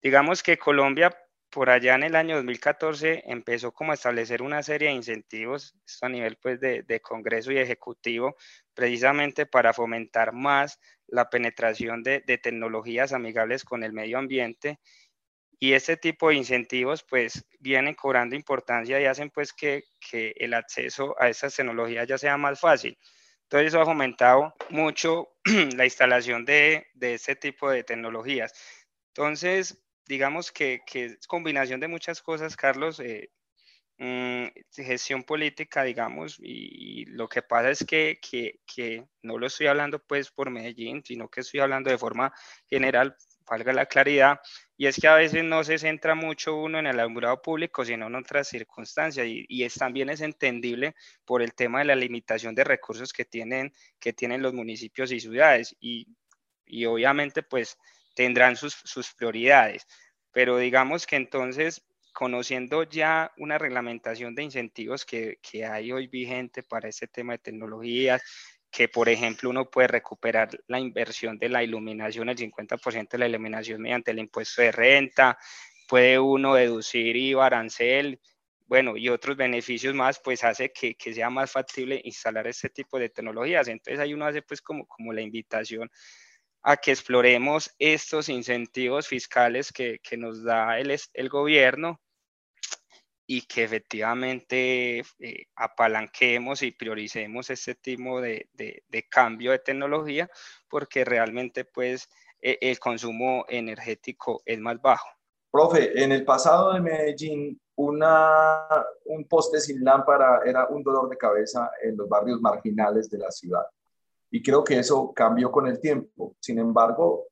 Digamos 0.01 0.45
que 0.45 0.59
Colombia 0.59 1.11
por 1.51 1.71
allá 1.71 1.97
en 1.97 2.05
el 2.05 2.15
año 2.15 2.37
2014 2.37 3.25
empezó 3.27 3.73
como 3.73 3.91
a 3.91 3.95
establecer 3.95 4.43
una 4.43 4.63
serie 4.63 4.89
de 4.89 4.95
incentivos 4.95 5.75
a 6.03 6.09
nivel 6.09 6.37
pues 6.37 6.61
de, 6.61 6.83
de 6.83 7.01
Congreso 7.01 7.51
y 7.51 7.59
Ejecutivo 7.59 8.37
precisamente 8.75 9.47
para 9.47 9.73
fomentar 9.73 10.33
más 10.33 10.81
la 11.07 11.31
penetración 11.31 12.03
de, 12.03 12.23
de 12.27 12.39
tecnologías 12.39 13.13
amigables 13.13 13.65
con 13.65 13.83
el 13.83 13.93
medio 13.93 14.19
ambiente 14.19 14.79
y 15.59 15.73
este 15.73 15.97
tipo 15.97 16.29
de 16.29 16.37
incentivos 16.37 17.05
pues 17.09 17.45
vienen 17.59 17.95
cobrando 17.95 18.37
importancia 18.37 19.01
y 19.01 19.07
hacen 19.07 19.31
pues 19.31 19.53
que, 19.53 19.85
que 20.11 20.33
el 20.37 20.55
acceso 20.55 21.17
a 21.21 21.29
estas 21.29 21.55
tecnologías 21.57 22.07
ya 22.07 22.19
sea 22.19 22.37
más 22.37 22.61
fácil. 22.61 22.99
Entonces 23.55 23.73
eso 23.73 23.81
ha 23.81 23.87
fomentado 23.87 24.53
mucho 24.71 25.29
la 25.77 25.85
instalación 25.85 26.45
de, 26.45 26.89
de 26.93 27.15
este 27.15 27.37
tipo 27.37 27.71
de 27.71 27.85
tecnologías. 27.85 28.53
Entonces, 29.11 29.81
digamos 30.09 30.51
que, 30.51 30.81
que 30.85 31.05
es 31.05 31.27
combinación 31.29 31.79
de 31.79 31.87
muchas 31.87 32.21
cosas, 32.21 32.57
Carlos, 32.57 32.99
eh, 32.99 33.31
mm, 33.99 34.47
gestión 34.75 35.23
política, 35.23 35.85
digamos, 35.85 36.37
y, 36.43 37.05
lo 37.05 37.29
que 37.29 37.43
pasa 37.43 37.71
es 37.71 37.85
que, 37.87 38.19
que, 38.21 38.59
que, 38.67 39.05
no 39.23 39.39
lo 39.39 39.47
estoy 39.47 39.69
hablando 39.69 40.01
pues 40.01 40.33
por 40.33 40.51
Medellín, 40.51 41.05
sino 41.05 41.29
que 41.29 41.43
estoy 41.43 41.61
hablando 41.61 41.91
de 41.91 41.99
forma 41.99 42.33
general 42.69 43.17
valga 43.49 43.73
la 43.73 43.87
claridad, 43.87 44.41
y 44.77 44.87
es 44.87 44.97
que 45.01 45.09
a 45.09 45.15
veces 45.15 45.45
no 45.45 45.63
se 45.65 45.79
centra 45.79 46.15
mucho 46.15 46.57
uno 46.57 46.79
en 46.79 46.87
el 46.87 46.99
alumbrado 46.99 47.41
público, 47.43 47.85
sino 47.85 48.07
en 48.07 48.15
otras 48.15 48.49
circunstancias, 48.49 49.27
y, 49.27 49.45
y, 49.49 49.65
es, 49.65 49.75
también 49.75 50.11
es 50.11 50.21
entendible 50.21 50.95
por 51.25 51.43
el 51.43 51.55
tema 51.55 51.81
de 51.81 51.87
la 51.87 51.95
limitación 51.95 52.55
de 52.55 52.65
recursos 52.65 53.13
que 53.13 53.25
tienen, 53.25 53.73
que 53.99 54.13
tienen 54.13 54.43
los 54.43 54.55
municipios 54.55 55.13
y 55.13 55.21
ciudades, 55.21 55.77
y, 55.81 56.09
y 56.67 56.87
obviamente 56.87 57.43
pues 57.43 57.79
tendrán 58.15 58.57
sus, 58.57 58.75
sus 58.85 59.13
prioridades, 59.15 59.87
pero 60.33 60.59
digamos 60.59 61.07
que 61.07 61.17
entonces 61.17 61.85
conociendo 62.15 62.85
ya 62.85 63.33
una 63.39 63.59
reglamentación 63.59 64.35
de 64.37 64.45
incentivos 64.45 65.05
que, 65.05 65.39
que, 65.43 65.67
hay 65.67 65.91
hoy 65.91 66.07
vigente 66.07 66.63
para 66.63 66.89
este 66.89 67.09
tema 67.09 67.33
de 67.33 67.41
tecnologías, 67.41 68.23
que 68.75 68.89
por 68.89 69.09
ejemplo 69.09 69.51
uno 69.51 69.71
puede 69.71 69.87
recuperar 69.87 70.51
la 70.67 70.81
inversión 70.81 71.39
de 71.39 71.49
la 71.49 71.63
iluminación, 71.63 72.29
el 72.29 72.37
50% 72.37 73.09
de 73.13 73.19
la 73.19 73.29
iluminación 73.29 73.81
mediante 73.81 74.11
el 74.11 74.19
impuesto 74.19 74.63
de 74.63 74.73
renta, 74.73 75.39
puede 75.89 76.19
uno 76.19 76.55
deducir 76.55 77.15
IVA, 77.15 77.47
arancel, 77.47 78.21
bueno, 78.67 78.97
y 78.97 79.09
otros 79.11 79.37
beneficios 79.37 79.95
más, 79.95 80.19
pues 80.19 80.43
hace 80.43 80.73
que, 80.73 80.97
que, 80.97 81.15
sea 81.15 81.31
más 81.31 81.53
factible 81.53 82.01
instalar 82.03 82.49
este 82.49 82.69
tipo 82.69 82.99
de 82.99 83.11
tecnologías. 83.11 83.69
Entonces 83.69 84.01
ahí 84.01 84.13
uno 84.13 84.27
hace 84.27 84.43
pues 84.43 84.61
como, 84.61 84.87
como 84.87 85.13
la 85.13 85.21
invitación 85.21 85.89
a 86.63 86.77
que 86.77 86.91
exploremos 86.91 87.73
estos 87.79 88.29
incentivos 88.29 89.07
fiscales 89.07 89.71
que, 89.71 90.01
que 90.03 90.17
nos 90.17 90.43
da 90.43 90.81
el, 90.81 90.99
el 91.13 91.29
gobierno 91.29 92.01
y 93.27 93.43
que 93.43 93.65
efectivamente 93.65 94.99
eh, 95.19 95.47
apalanquemos 95.57 96.63
y 96.63 96.73
prioricemos 96.73 97.49
este 97.51 97.75
tipo 97.75 98.21
de, 98.21 98.49
de, 98.53 99.09
cambio 99.09 99.53
de 99.53 99.59
tecnología 99.61 100.31
porque 100.69 101.05
realmente 101.05 101.65
pues 101.65 102.09
e, 102.41 102.59
el 102.61 102.79
consumo 102.79 103.47
energético 103.49 104.43
es 104.45 104.59
más 104.61 104.81
bajo. 104.81 105.09
Profe, 105.51 106.03
en 106.03 106.13
el 106.13 106.25
pasado 106.25 106.75
de 106.75 106.81
Medellín 106.81 107.61
una, 107.77 108.69
un 109.07 109.25
poste 109.27 109.61
sin 109.61 109.83
lámpara 109.83 110.41
era 110.45 110.69
un 110.69 110.83
dolor 110.83 111.09
de 111.09 111.17
cabeza 111.17 111.71
en 111.83 111.97
los 111.97 112.09
barrios 112.09 112.41
marginales 112.41 113.11
de 113.11 113.19
la 113.19 113.31
ciudad 113.31 113.65
y 114.31 114.43
creo 114.43 114.63
que 114.63 114.79
eso 114.79 115.13
cambió 115.15 115.51
con 115.51 115.67
el 115.69 115.81
tiempo. 115.81 116.37
Sin 116.41 116.59
embargo, 116.59 117.29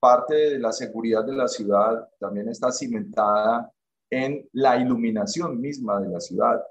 parte 0.00 0.34
de 0.34 0.58
la 0.58 0.72
seguridad 0.72 1.24
de 1.24 1.34
la 1.34 1.46
ciudad 1.46 2.08
también 2.18 2.48
está 2.48 2.72
cimentada 2.72 3.70
en 4.10 4.48
la 4.52 4.76
iluminación 4.76 5.60
misma 5.60 6.00
de 6.00 6.08
la 6.08 6.20
ciudad. 6.20 6.62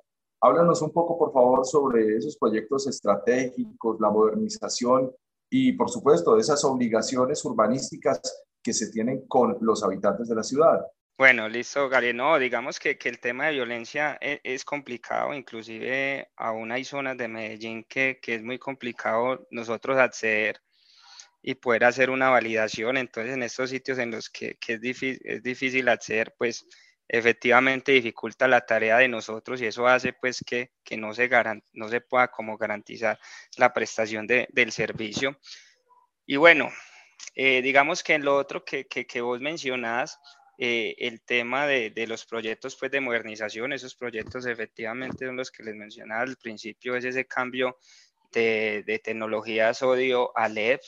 Háblanos 0.42 0.82
un 0.82 0.92
poco, 0.92 1.18
por 1.18 1.34
favor, 1.34 1.66
sobre 1.66 2.16
esos 2.16 2.38
proyectos 2.38 2.88
estratégicos, 2.88 4.00
la 4.00 4.10
modernización 4.10 5.12
y, 5.50 5.74
por 5.74 5.90
supuesto, 5.90 6.38
esas 6.38 6.64
obligaciones 6.64 7.44
urbanísticas 7.44 8.22
que 8.62 8.74
se 8.74 8.92
tienen 8.92 9.28
con 9.28 9.58
los 9.62 9.84
habitantes 9.84 10.28
de 10.28 10.36
la 10.36 10.44
ciudad. 10.44 10.86
Bueno, 11.18 11.50
listo, 11.50 11.90
Gary. 11.90 12.14
No, 12.14 12.38
digamos 12.38 12.80
que, 12.80 12.96
que 12.98 13.10
el 13.10 13.20
tema 13.20 13.48
de 13.48 13.54
violencia 13.54 14.20
es, 14.22 14.40
es, 14.44 14.64
complicado, 14.64 15.34
inclusive 15.34 16.30
aún 16.36 16.72
hay 16.72 16.84
zonas 16.84 17.18
de 17.18 17.28
Medellín 17.28 17.84
que, 17.90 18.20
que 18.22 18.36
es 18.36 18.44
muy 18.44 18.60
complicado 18.60 19.48
nosotros 19.50 19.98
acceder 19.98 20.62
y 21.42 21.56
poder 21.56 21.86
hacer 21.86 22.12
una 22.12 22.30
validación. 22.30 22.98
Entonces, 22.98 23.34
en 23.34 23.42
estos 23.42 23.72
sitios 23.72 23.98
en 23.98 24.12
los 24.12 24.30
que, 24.30 24.58
que 24.60 24.74
es, 24.74 24.82
difícil, 24.82 25.20
es 25.24 25.42
difícil 25.42 25.90
acceder, 25.90 26.36
pues 26.38 26.68
efectivamente 27.08 27.92
dificulta 27.92 28.48
la 28.48 28.66
tarea 28.66 28.98
de 28.98 29.08
nosotros 29.08 29.62
y 29.62 29.66
eso 29.66 29.88
hace 29.88 30.14
pues 30.14 30.44
que, 30.46 30.72
que 30.84 30.98
no, 30.98 31.14
se 31.14 31.30
no 31.74 31.90
se 31.90 32.02
pueda 32.02 32.28
como 32.30 32.58
garantizar 32.58 33.20
la 33.58 33.74
prestación 33.74 34.28
de, 34.28 34.48
del 34.52 34.72
servicio. 34.72 35.40
Y 36.26 36.36
bueno, 36.36 36.70
eh, 37.36 37.62
digamos 37.62 38.04
que 38.04 38.14
en 38.14 38.26
lo 38.26 38.36
otro 38.36 38.66
que, 38.66 38.88
que, 38.88 39.06
que 39.06 39.22
vos 39.22 39.40
mencionás, 39.40 40.20
eh, 40.60 40.96
el 40.98 41.22
tema 41.22 41.68
de, 41.68 41.92
de, 41.92 42.08
los 42.08 42.26
proyectos 42.26 42.76
pues, 42.76 42.92
de 42.92 43.00
modernización, 43.00 43.74
esos 43.74 43.96
proyectos 43.96 44.46
efectivamente 44.48 45.26
son 45.26 45.38
los 45.38 45.52
que 45.52 45.64
les 45.64 45.76
mencionaba 45.76 46.22
al 46.22 46.36
principio, 46.36 46.96
es 46.96 47.06
ese 47.06 47.26
cambio 47.26 47.78
de, 48.32 48.84
de 48.86 49.00
tecnología 49.00 49.74
sodio 49.74 50.36
a 50.36 50.50
LED. 50.50 50.80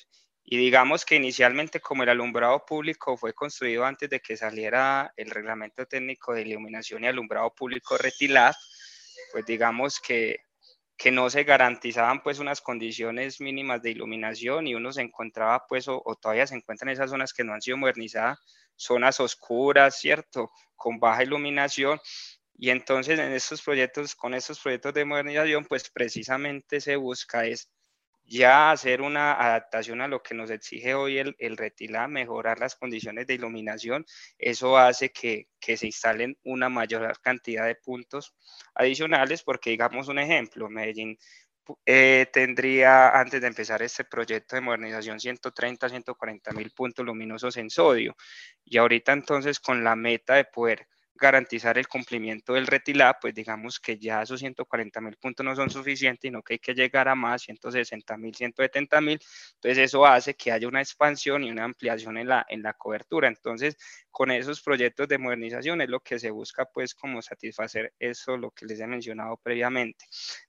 Y 0.52 0.58
digamos 0.58 1.06
que 1.06 1.14
inicialmente 1.14 1.80
como 1.80 2.02
el 2.02 2.10
alumbrado 2.10 2.66
público 2.66 3.16
fue 3.16 3.34
construido 3.36 3.86
antes 3.86 4.10
de 4.10 4.20
que 4.20 4.36
saliera 4.36 5.14
el 5.16 5.30
reglamento 5.30 5.86
técnico 5.86 6.34
de 6.34 6.42
iluminación 6.42 7.04
y 7.04 7.08
alumbrado 7.08 7.54
público 7.54 8.00
RETILAB, 8.00 8.56
pues 9.32 9.46
digamos 9.46 10.00
que, 10.00 10.38
que 10.98 11.12
no 11.12 11.30
se 11.30 11.44
garantizaban 11.44 12.24
pues 12.24 12.40
unas 12.40 12.62
condiciones 12.62 13.40
mínimas 13.40 13.84
de 13.84 13.92
iluminación 13.92 14.66
y 14.66 14.74
uno 14.74 14.92
se 14.92 15.04
encontraba 15.04 15.68
pues 15.70 15.88
o, 15.88 16.02
o 16.04 16.16
todavía 16.16 16.48
se 16.48 16.56
encuentran 16.56 16.90
esas 16.90 17.12
zonas 17.12 17.32
que 17.32 17.44
no 17.44 17.54
han 17.54 17.62
sido 17.62 17.78
modernizadas 17.78 18.40
zonas 18.76 19.20
oscuras, 19.20 20.00
¿cierto? 20.00 20.50
Con 20.76 21.00
baja 21.00 21.22
iluminación. 21.22 22.00
Y 22.58 22.72
entonces 22.72 23.20
en 23.20 23.34
estos 23.34 23.62
proyectos, 23.62 24.16
con 24.16 24.34
estos 24.34 24.60
proyectos 24.60 24.96
de 24.96 25.06
modernización, 25.06 25.66
pues 25.66 25.92
precisamente 25.92 26.82
se 26.82 26.96
busca 26.96 27.46
es 27.46 27.70
ya 28.30 28.72
hacer 28.72 29.02
una 29.02 29.34
adaptación 29.34 30.02
a 30.02 30.08
lo 30.08 30.22
que 30.22 30.36
nos 30.36 30.52
exige 30.52 30.94
hoy 30.94 31.18
el, 31.18 31.36
el 31.40 31.58
retila, 31.58 32.08
mejorar 32.08 32.60
las 32.60 32.76
condiciones 32.76 33.26
de 33.26 33.34
iluminación. 33.34 34.06
Eso 34.38 34.78
hace 34.78 35.10
que, 35.12 35.48
que, 35.60 35.78
se 35.78 35.88
instalen 35.88 36.38
una 36.44 36.70
mayor 36.70 37.20
cantidad 37.22 37.66
de 37.66 37.76
puntos 37.76 38.36
adicionales, 38.76 39.42
porque 39.44 39.72
digamos 39.72 40.08
un 40.10 40.20
ejemplo, 40.20 40.70
Medellín 40.70 41.18
eh, 41.86 42.28
tendría, 42.32 43.10
antes 43.10 43.42
de 43.42 43.48
empezar 43.48 43.82
este 43.82 44.04
proyecto 44.04 44.56
de 44.56 44.62
modernización, 44.62 45.20
130, 45.20 45.90
140 45.90 46.52
mil 46.52 46.72
puntos 46.72 47.06
luminosos 47.06 47.58
en 47.58 47.70
sodio. 47.72 48.16
Y 48.64 48.78
ahorita 48.78 49.12
entonces 49.12 49.60
con 49.60 49.84
la 49.84 49.96
meta 49.96 50.36
de 50.36 50.46
poder 50.46 50.88
garantizar 51.20 51.78
el 51.78 51.88
cumplimiento 51.88 52.54
del 52.54 52.68
retilá, 52.68 53.18
pues 53.20 53.34
digamos 53.34 53.80
que 53.80 53.98
ya 53.98 54.22
esos 54.22 54.40
140 54.40 55.02
mil 55.02 55.18
puntos 55.18 55.46
no 55.46 55.56
son 55.56 55.70
suficientes, 55.70 56.30
sino 56.30 56.42
que 56.42 56.54
hay 56.54 56.60
que 56.60 56.74
llegar 56.74 57.08
a 57.08 57.16
más, 57.16 57.44
160 57.44 58.18
mil, 58.18 58.34
170 58.36 59.02
mil. 59.02 59.20
Entonces 59.56 59.78
eso 59.78 60.06
hace 60.06 60.36
que 60.36 60.52
haya 60.52 60.68
una 60.68 60.82
expansión 60.82 61.44
y 61.44 61.52
una 61.52 61.66
ampliación 61.66 62.18
en 62.18 62.28
la, 62.30 62.46
en 62.50 62.64
la 62.64 62.74
cobertura. 62.74 63.28
Entonces, 63.28 63.78
con 64.12 64.32
esos 64.32 64.62
proyectos 64.62 65.08
de 65.08 65.18
modernización 65.18 65.82
es 65.82 65.90
lo 65.90 66.00
que 66.00 66.20
se 66.20 66.32
busca, 66.32 66.66
pues, 66.66 66.96
como 66.96 67.22
satisfacer 67.22 67.94
eso, 68.00 68.38
lo 68.38 68.52
que 68.52 68.66
les 68.66 68.80
he 68.80 68.88
mencionado 68.88 69.38
previamente. 69.38 70.06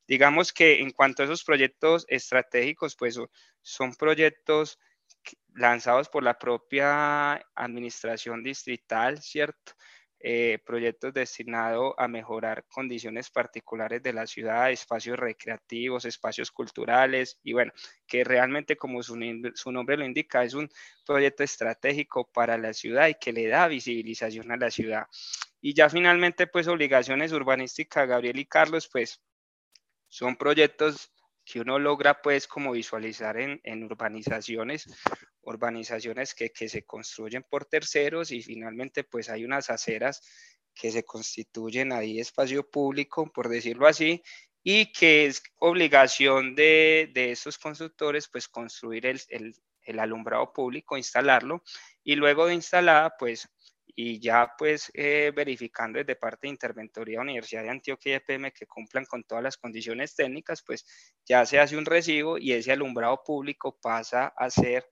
Digamos 0.07 0.53
que 0.53 0.81
en 0.81 0.91
cuanto 0.91 1.23
a 1.23 1.27
esos 1.27 1.45
proyectos 1.45 2.05
estratégicos, 2.09 2.97
pues 2.97 3.19
son 3.63 3.95
proyectos 3.95 4.79
lanzados 5.55 6.09
por 6.09 6.23
la 6.23 6.39
propia 6.39 7.35
administración 7.55 8.43
distrital, 8.43 9.21
¿cierto? 9.21 9.73
Eh, 10.23 10.59
proyectos 10.67 11.15
destinados 11.15 11.95
a 11.97 12.07
mejorar 12.07 12.67
condiciones 12.69 13.31
particulares 13.31 14.03
de 14.03 14.13
la 14.13 14.27
ciudad, 14.27 14.71
espacios 14.71 15.19
recreativos, 15.19 16.05
espacios 16.05 16.51
culturales 16.51 17.41
y 17.43 17.55
bueno, 17.55 17.73
que 18.07 18.23
realmente 18.23 18.77
como 18.77 19.03
su, 19.03 19.19
su, 19.55 19.73
nombre 19.73 19.97
lo 19.97 20.05
indica, 20.05 20.45
es 20.45 20.53
un 20.53 20.69
proyecto 21.07 21.43
estratégico 21.43 22.31
para 22.31 22.59
la 22.59 22.75
ciudad 22.75 23.09
y 23.09 23.15
que 23.15 23.33
le 23.33 23.49
da 23.49 23.67
visibilización 23.67 24.53
a 24.53 24.59
la 24.59 24.71
ciudad. 24.71 25.07
Y 25.59 25.73
ya 25.73 25.89
finalmente 25.89 26.47
pues 26.47 26.69
obligaciones 26.69 27.33
urbanísticas, 27.33 28.07
Gabriel 28.07 28.39
y 28.41 28.45
Carlos, 28.45 28.91
pues 28.93 29.23
son 30.07 30.37
proyectos 30.37 31.15
que 31.47 31.61
uno 31.61 31.79
logra 31.79 32.21
pues 32.21 32.47
como 32.47 32.73
visualizar 32.73 33.39
en, 33.39 33.59
en 33.65 33.85
urbanizaciones, 33.85 34.85
urbanizaciones 35.43 36.35
que, 36.35 36.51
que, 36.51 36.69
se 36.69 36.85
construyen 36.85 37.45
por 37.49 37.65
terceros 37.65 38.31
y 38.31 38.43
finalmente 38.43 39.05
pues 39.05 39.29
hay 39.29 39.45
unas 39.45 39.71
aceras 39.71 40.23
que 40.75 40.91
se 40.91 41.05
constituyen 41.05 41.93
ahí 41.93 42.21
espacio 42.21 42.69
público, 42.69 43.31
por 43.33 43.49
decirlo 43.49 43.87
así, 43.87 44.23
y 44.63 44.93
que 44.93 45.27
es 45.27 45.43
obligación 45.59 46.55
de, 46.55 47.11
de 47.15 47.33
estos 47.33 47.59
constructores 47.59 48.29
pues 48.29 48.49
construir 48.49 49.07
el, 49.07 49.21
el, 49.29 49.55
el 49.83 49.99
alumbrado 49.99 50.53
público, 50.53 50.97
instalarlo 50.97 51.63
y 52.05 52.17
luego 52.17 52.47
de 52.47 52.55
instalada 52.55 53.15
pues 53.19 53.49
y 54.03 54.21
ya 54.21 54.55
pues 54.57 54.91
eh, 54.95 55.33
verificando 55.35 55.99
desde 55.99 56.17
parte 56.17 56.47
de 56.47 56.53
Interventoría 56.53 57.21
Universidad 57.21 57.63
de 57.63 57.71
Antioquia 57.71 58.13
y 58.13 58.17
EPM 58.17 58.53
que 58.53 58.67
cumplan 58.67 59.05
con 59.05 59.25
todas 59.25 59.45
las 59.45 59.57
condiciones 59.57 60.15
técnicas, 60.15 60.63
pues 60.63 60.87
ya 61.27 61.45
se 61.45 61.59
hace 61.59 61.77
un 61.77 61.85
recibo 61.85 62.39
y 62.39 62.53
ese 62.53 62.73
alumbrado 62.73 63.23
público 63.25 63.79
pasa 63.81 64.29
a 64.37 64.49
ser 64.49 64.89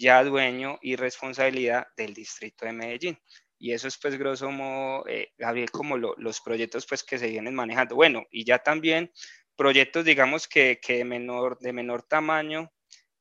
ya 0.00 0.24
dueño 0.24 0.78
y 0.80 0.96
responsabilidad 0.96 1.86
del 1.96 2.14
distrito 2.14 2.64
de 2.64 2.72
Medellín. 2.72 3.18
Y 3.58 3.72
eso 3.72 3.86
es 3.86 3.98
pues 3.98 4.16
grosso 4.16 4.50
modo, 4.50 5.06
eh, 5.06 5.32
Gabriel, 5.36 5.70
como 5.70 5.98
lo, 5.98 6.14
los 6.16 6.40
proyectos 6.40 6.86
pues 6.86 7.04
que 7.04 7.18
se 7.18 7.28
vienen 7.28 7.54
manejando. 7.54 7.94
Bueno, 7.94 8.24
y 8.30 8.44
ya 8.44 8.58
también 8.58 9.12
proyectos 9.54 10.06
digamos 10.06 10.48
que, 10.48 10.80
que 10.82 10.96
de, 10.96 11.04
menor, 11.04 11.58
de 11.58 11.74
menor 11.74 12.02
tamaño, 12.02 12.72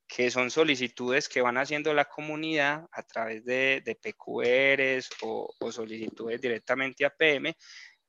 que 0.07 0.31
son 0.31 0.49
solicitudes 0.49 1.27
que 1.27 1.41
van 1.41 1.57
haciendo 1.57 1.93
la 1.93 2.05
comunidad 2.05 2.87
a 2.91 3.03
través 3.03 3.43
de, 3.43 3.83
de 3.85 3.95
PQRs 3.95 5.09
o, 5.21 5.53
o, 5.59 5.71
solicitudes 5.71 6.41
directamente 6.41 7.05
a 7.05 7.11
PM, 7.11 7.55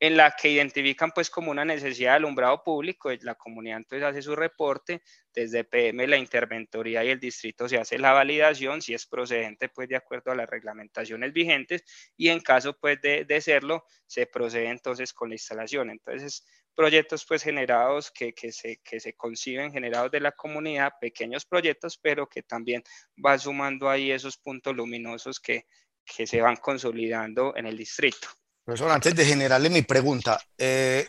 en 0.01 0.17
la 0.17 0.35
que 0.35 0.49
identifican 0.49 1.13
pues 1.13 1.29
como 1.29 1.51
una 1.51 1.65
necesidad 1.65 2.13
de 2.13 2.17
alumbrado 2.17 2.65
público, 2.65 3.11
la 3.21 3.35
comunidad 3.35 3.77
entonces 3.77 4.09
hace 4.09 4.23
su 4.23 4.35
reporte, 4.35 5.03
desde 5.33 5.63
PM 5.63 6.07
la 6.07 6.17
interventoría 6.17 7.05
y 7.05 7.11
el 7.11 7.21
distrito 7.21 7.69
se 7.69 7.77
hace 7.77 7.99
la 7.99 8.13
validación, 8.13 8.81
si 8.81 8.95
es 8.95 9.07
procedente 9.07 9.69
pues 9.69 9.91
de 9.91 9.97
acuerdo 9.97 10.33
a 10.33 10.35
las 10.35 10.49
reglamentaciones 10.49 11.35
vigentes 11.35 11.85
y 12.17 12.31
en 12.31 12.41
caso 12.41 12.79
pues 12.81 12.99
de, 13.03 13.27
de 13.27 13.41
serlo, 13.43 13.85
se 14.07 14.27
procede 14.27 14.71
entonces 14.71 15.13
con 15.13 15.29
la 15.29 15.35
instalación. 15.35 15.91
Entonces 15.91 16.47
proyectos 16.75 17.27
pues 17.27 17.43
generados 17.43 18.11
que, 18.11 18.33
que, 18.33 18.53
se, 18.53 18.81
que 18.83 19.01
se 19.01 19.13
conciben, 19.13 19.71
generados 19.71 20.11
de 20.11 20.21
la 20.21 20.33
comunidad, 20.33 20.95
pequeños 20.99 21.45
proyectos, 21.45 21.99
pero 21.99 22.27
que 22.27 22.43
también 22.43 22.83
va 23.23 23.39
sumando 23.39 23.91
ahí 23.91 24.11
esos 24.11 24.39
puntos 24.39 24.75
luminosos 24.75 25.39
que, 25.41 25.67
que 26.07 26.27
se 26.27 26.41
van 26.41 26.57
consolidando 26.57 27.55
en 27.55 27.67
el 27.67 27.77
distrito. 27.77 28.40
Profesor, 28.65 28.91
antes 28.91 29.15
de 29.15 29.25
generarle 29.25 29.71
mi 29.71 29.83
pregunta, 29.83 30.41
eh, 30.57 31.09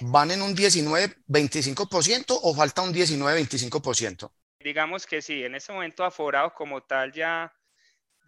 ¿van 0.00 0.30
en 0.30 0.42
un 0.42 0.54
19-25% 0.54 2.38
o 2.42 2.54
falta 2.54 2.82
un 2.82 2.92
19-25%? 2.92 4.30
Digamos 4.60 5.06
que 5.06 5.22
sí, 5.22 5.42
en 5.42 5.54
este 5.54 5.72
momento 5.72 6.04
aforado 6.04 6.52
como 6.54 6.82
tal 6.82 7.12
ya 7.12 7.52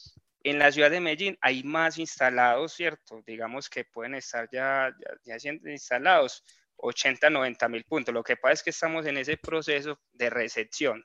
en 0.44 0.60
la 0.60 0.72
ciudad 0.72 0.92
de 0.92 1.02
Medellín 1.02 1.38
hay 1.42 1.64
más 1.64 1.98
instalados, 1.98 2.74
¿cierto? 2.74 3.22
Digamos 3.26 3.70
que 3.70 3.86
pueden 3.86 4.16
estar 4.16 4.48
ya, 4.52 4.94
ya, 5.26 5.38
ya 5.38 5.52
instalados 5.66 6.44
80, 6.78 7.30
90 7.30 7.70
mil 7.70 7.84
puntos. 7.84 8.14
Lo 8.14 8.24
que 8.24 8.38
pasa 8.38 8.54
es 8.54 8.64
que 8.64 8.70
estamos 8.70 9.06
en 9.06 9.18
ese 9.18 9.38
proceso 9.38 10.00
de 10.14 10.30
recepción. 10.30 11.04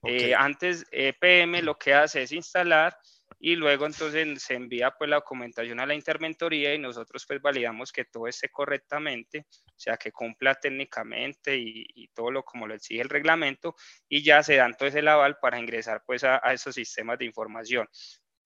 Okay. 0.00 0.30
Eh, 0.30 0.34
antes, 0.34 0.84
EPM 0.90 1.62
lo 1.62 1.76
que 1.76 1.94
hace 1.94 2.22
es 2.22 2.32
instalar 2.32 2.96
y 3.38 3.54
luego 3.56 3.86
entonces 3.86 4.42
se 4.42 4.54
envía 4.54 4.92
pues 4.92 5.10
la 5.10 5.16
documentación 5.16 5.78
a 5.80 5.86
la 5.86 5.94
interventoría 5.94 6.74
y 6.74 6.78
nosotros 6.78 7.26
pues 7.26 7.42
validamos 7.42 7.92
que 7.92 8.04
todo 8.04 8.28
esté 8.28 8.48
correctamente, 8.48 9.46
o 9.50 9.78
sea, 9.78 9.96
que 9.96 10.12
cumpla 10.12 10.54
técnicamente 10.54 11.56
y, 11.56 11.86
y 11.94 12.08
todo 12.08 12.30
lo 12.30 12.44
como 12.44 12.66
lo 12.66 12.74
exige 12.74 13.02
el 13.02 13.10
reglamento 13.10 13.74
y 14.08 14.22
ya 14.22 14.42
se 14.42 14.56
da 14.56 14.66
entonces 14.66 14.94
el 14.94 15.08
aval 15.08 15.36
para 15.40 15.58
ingresar 15.58 16.02
pues 16.06 16.24
a, 16.24 16.40
a 16.42 16.52
esos 16.52 16.74
sistemas 16.74 17.18
de 17.18 17.26
información. 17.26 17.86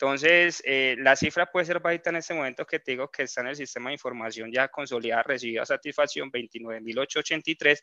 Entonces, 0.01 0.63
eh, 0.65 0.97
la 0.99 1.15
cifra 1.15 1.45
puede 1.45 1.67
ser 1.67 1.79
bajita 1.79 2.09
en 2.09 2.17
este 2.17 2.33
momento 2.33 2.65
que 2.65 2.79
te 2.79 2.93
digo 2.93 3.11
que 3.11 3.25
está 3.25 3.43
en 3.43 3.49
el 3.49 3.57
sistema 3.57 3.91
de 3.91 3.95
información 3.97 4.51
ya 4.51 4.69
consolidada, 4.69 5.23
recibida 5.25 5.67
satisfacción 5.67 6.33
29.883, 6.33 7.83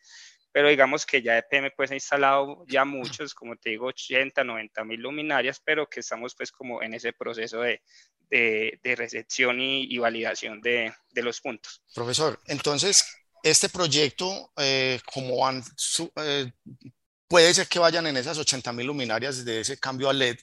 pero 0.51 0.67
digamos 0.67 1.05
que 1.05 1.21
ya 1.21 1.37
EPM 1.37 1.73
pues 1.77 1.91
ha 1.91 1.93
instalado 1.93 2.65
ya 2.67 2.85
muchos, 2.85 3.35
como 3.35 3.55
te 3.55 3.69
digo, 3.69 3.85
80, 3.85 4.43
90 4.43 4.83
mil 4.85 4.99
luminarias, 4.99 5.61
pero 5.63 5.87
que 5.87 5.99
estamos 5.99 6.33
pues 6.33 6.51
como 6.51 6.81
en 6.81 6.95
ese 6.95 7.13
proceso 7.13 7.61
de, 7.61 7.83
de, 8.31 8.79
de 8.81 8.95
recepción 8.95 9.61
y, 9.61 9.83
y 9.83 9.99
validación 9.99 10.59
de, 10.59 10.91
de, 11.11 11.21
los 11.21 11.39
puntos. 11.39 11.83
Profesor, 11.93 12.39
entonces, 12.47 13.15
este 13.43 13.69
proyecto, 13.69 14.51
eh, 14.57 14.99
como 15.05 15.37
su, 15.75 16.11
eh, 16.15 16.51
puede 17.27 17.53
ser 17.53 17.67
que 17.67 17.77
vayan 17.77 18.07
en 18.07 18.17
esas 18.17 18.39
80 18.39 18.73
mil 18.73 18.87
luminarias 18.87 19.45
de 19.45 19.59
ese 19.59 19.79
cambio 19.79 20.09
a 20.09 20.13
LED 20.13 20.39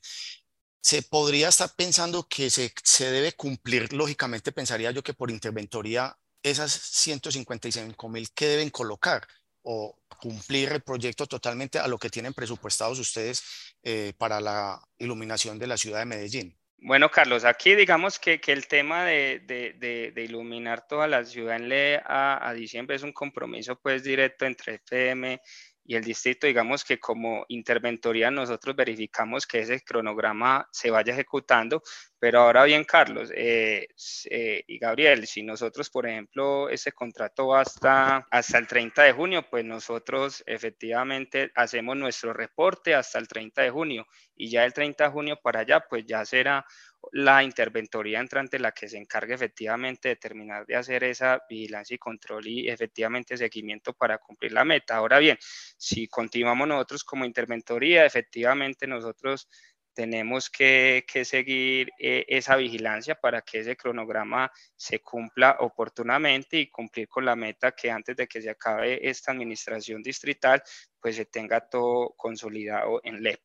se 0.85 1.01
podría 1.01 1.49
estar 1.49 1.71
pensando 1.75 2.29
que 2.29 2.51
se, 2.51 2.71
se 2.83 3.11
debe 3.11 3.33
cumplir, 3.33 3.91
lógicamente 3.95 4.53
pensaría 4.53 4.91
yo 4.91 5.03
que 5.03 5.15
por 5.15 5.31
interventoría 5.31 6.15
esas 6.43 6.73
155 6.73 8.09
mil 8.11 8.29
que 8.35 8.49
deben 8.49 8.69
colocar 8.69 9.27
o 9.63 9.97
cumplir 10.21 10.73
el 10.73 10.83
proyecto 10.83 11.27
totalmente 11.27 11.79
a 11.79 11.89
lo 11.89 11.97
que 11.97 12.11
tienen 12.11 12.35
presupuestados 12.35 12.99
ustedes 12.99 13.43
eh, 13.83 14.13
para 14.19 14.43
la 14.43 14.79
iluminación 14.99 15.59
de 15.59 15.69
la 15.69 15.79
ciudad 15.79 16.01
de 16.01 16.05
Medellín. 16.05 16.59
Bueno, 16.77 17.11
Carlos, 17.11 17.47
aquí 17.47 17.75
digamos 17.75 18.19
que, 18.19 18.39
que 18.39 18.53
el 18.53 18.67
tema 18.67 19.07
de, 19.07 19.41
de, 19.47 20.13
de, 20.13 20.23
iluminar 20.23 20.87
toda 20.87 21.09
la 21.09 21.25
ciudad 21.25 21.57
en 21.57 21.71
LE 21.71 21.97
a, 22.05 22.47
a, 22.47 22.53
diciembre 22.53 22.95
es 22.95 23.03
un 23.03 23.15
compromiso 23.15 23.81
pues 23.81 24.03
directo 24.03 24.45
entre 24.45 24.75
FM 24.75 25.41
y 25.85 25.97
el 25.97 26.05
distrito, 26.05 26.47
digamos 26.47 26.83
que 26.85 26.99
como 26.99 27.45
interventoría 27.49 28.31
nosotros 28.31 28.75
verificamos 28.75 29.47
que 29.47 29.61
ese 29.61 29.81
cronograma 29.83 30.67
se 30.73 30.91
vaya 30.91 31.13
ejecutando, 31.13 31.83
pero 32.19 32.41
ahora 32.41 32.65
bien, 32.65 32.85
Carlos 32.85 33.31
eh, 33.35 33.87
eh, 34.31 34.65
y 34.67 34.79
Gabriel, 34.79 35.27
si 35.27 35.43
nosotros, 35.43 35.91
por 35.91 36.07
ejemplo, 36.07 36.71
ese 36.71 36.93
contrato 36.93 37.49
va 37.49 37.61
hasta, 37.61 38.27
hasta 38.31 38.59
el 38.59 38.67
30 38.67 39.03
de 39.03 39.13
junio, 39.13 39.47
pues 39.51 39.63
nosotros 39.65 40.43
efectivamente 40.47 41.53
hacemos 41.55 41.97
nuestro 41.97 42.33
reporte 42.33 42.95
hasta 42.95 43.19
el 43.19 43.29
30 43.29 43.63
de 43.63 43.71
junio 43.71 44.07
y 44.35 44.49
ya 44.49 44.65
el 44.65 44.73
30 44.73 45.05
de 45.05 45.11
junio 45.11 45.39
para 45.43 45.61
allá, 45.61 45.81
pues 45.81 46.07
ya 46.07 46.25
será 46.25 46.65
la 47.13 47.43
interventoría 47.43 48.21
entrante 48.21 48.59
la 48.59 48.73
que 48.73 48.89
se 48.89 48.99
encargue 48.99 49.35
efectivamente 49.35 50.09
de 50.09 50.17
terminar 50.17 50.67
de 50.67 50.77
hacer 50.77 51.05
esa 51.05 51.43
vigilancia 51.49 51.95
y 51.95 51.99
control 51.99 52.47
y 52.47 52.69
efectivamente 52.69 53.37
seguimiento 53.37 53.93
para 53.93 54.19
cumplir 54.19 54.53
la 54.53 54.65
meta. 54.65 54.97
Ahora 54.97 55.19
bien, 55.19 55.39
si 55.77 56.09
continuamos 56.09 56.69
nosotros 56.69 57.05
como 57.05 57.25
interventoría, 57.25 58.05
efectivamente 58.05 58.87
nosotros 58.87 59.49
tenemos 59.95 60.51
que, 60.51 61.05
seguir 61.25 61.91
eh, 61.99 62.25
esa 62.29 62.57
vigilancia 62.57 63.15
para 63.15 63.43
que 63.43 63.61
ese 63.61 63.77
cronograma 63.77 64.51
se 64.77 65.01
cumpla 65.01 65.57
oportunamente 65.61 66.59
y 66.59 66.71
cumplir 66.71 67.09
con 67.09 67.25
la 67.25 67.37
meta 67.37 67.73
que 67.73 67.91
antes 67.91 68.17
de 68.17 68.27
que 68.27 68.43
se 68.43 68.51
acabe 68.51 69.09
esta 69.09 69.33
administración 69.33 70.03
distrital, 70.03 70.63
pues 71.01 71.17
se 71.17 71.27
tenga 71.27 71.61
todo 71.61 72.15
consolidado 72.17 73.01
en 73.05 73.23
LEP. 73.23 73.41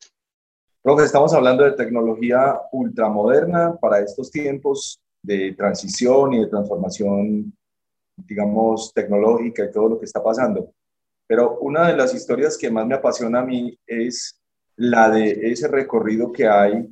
Profe, 0.81 1.03
estamos 1.03 1.33
hablando 1.33 1.65
de 1.65 1.73
tecnología 1.73 2.57
ultramoderna 2.71 3.75
para 3.75 3.99
estos 3.99 4.31
tiempos 4.31 5.01
de 5.21 5.53
transición 5.53 6.31
y 6.31 6.39
de 6.39 6.47
transformación, 6.47 7.53
digamos, 8.15 8.93
tecnológica 8.93 9.65
y 9.65 9.71
todo 9.71 9.89
lo 9.89 9.99
que 9.99 10.05
está 10.05 10.23
pasando. 10.23 10.71
Pero 11.27 11.59
una 11.59 11.89
de 11.89 11.97
las 11.97 12.13
historias 12.13 12.57
que 12.57 12.71
más 12.71 12.87
me 12.87 12.95
apasiona 12.95 13.39
a 13.39 13.45
mí 13.45 13.77
es 13.85 14.39
la 14.77 15.09
de 15.09 15.51
ese 15.51 15.67
recorrido 15.67 16.31
que 16.31 16.47
hay 16.47 16.87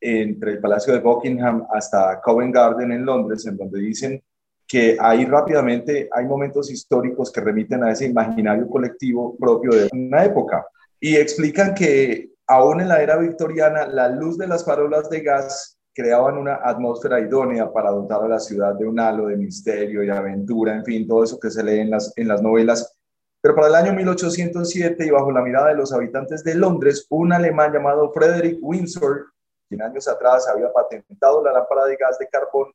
entre 0.00 0.52
el 0.52 0.60
Palacio 0.60 0.92
de 0.92 1.00
Buckingham 1.00 1.66
hasta 1.72 2.20
Covent 2.20 2.54
Garden 2.54 2.92
en 2.92 3.04
Londres, 3.04 3.44
en 3.46 3.56
donde 3.56 3.80
dicen 3.80 4.22
que 4.68 4.96
ahí 5.00 5.24
rápidamente 5.24 6.08
hay 6.12 6.26
momentos 6.26 6.70
históricos 6.70 7.32
que 7.32 7.40
remiten 7.40 7.82
a 7.82 7.90
ese 7.90 8.06
imaginario 8.06 8.68
colectivo 8.68 9.36
propio 9.36 9.72
de 9.72 9.88
una 9.92 10.24
época. 10.24 10.64
Y 11.00 11.16
explican 11.16 11.74
que 11.74 12.30
aún 12.46 12.80
en 12.80 12.88
la 12.88 13.02
era 13.02 13.16
victoriana, 13.16 13.86
la 13.86 14.08
luz 14.08 14.38
de 14.38 14.46
las 14.46 14.64
farolas 14.64 15.08
de 15.10 15.20
gas 15.20 15.78
creaban 15.94 16.38
una 16.38 16.60
atmósfera 16.62 17.20
idónea 17.20 17.70
para 17.70 17.90
dotar 17.90 18.22
a 18.24 18.28
la 18.28 18.38
ciudad 18.38 18.74
de 18.74 18.86
un 18.86 18.98
halo 18.98 19.26
de 19.26 19.36
misterio 19.36 20.02
y 20.02 20.10
aventura, 20.10 20.74
en 20.74 20.84
fin, 20.84 21.06
todo 21.06 21.24
eso 21.24 21.38
que 21.38 21.50
se 21.50 21.62
lee 21.62 21.80
en 21.80 21.90
las, 21.90 22.42
novelas 22.42 22.98
pero 23.42 23.56
para 23.56 23.66
el 23.66 23.74
año 23.74 23.92
1807 23.92 25.04
y 25.04 25.10
bajo 25.10 25.32
la 25.32 25.42
mirada 25.42 25.70
de 25.70 25.74
los 25.74 25.92
habitantes 25.92 26.44
de 26.44 26.54
Londres, 26.54 27.06
un 27.10 27.32
alemán 27.32 27.72
llamado 27.72 28.12
Frederick 28.12 28.60
Windsor, 28.62 29.32
quien 29.68 29.82
años 29.82 30.06
atrás 30.06 30.46
había 30.46 30.72
patentado 30.72 31.42
la 31.42 31.52
lámpara 31.52 31.86
de 31.86 31.96
gas 31.96 32.20
de 32.20 32.28
carbón, 32.28 32.70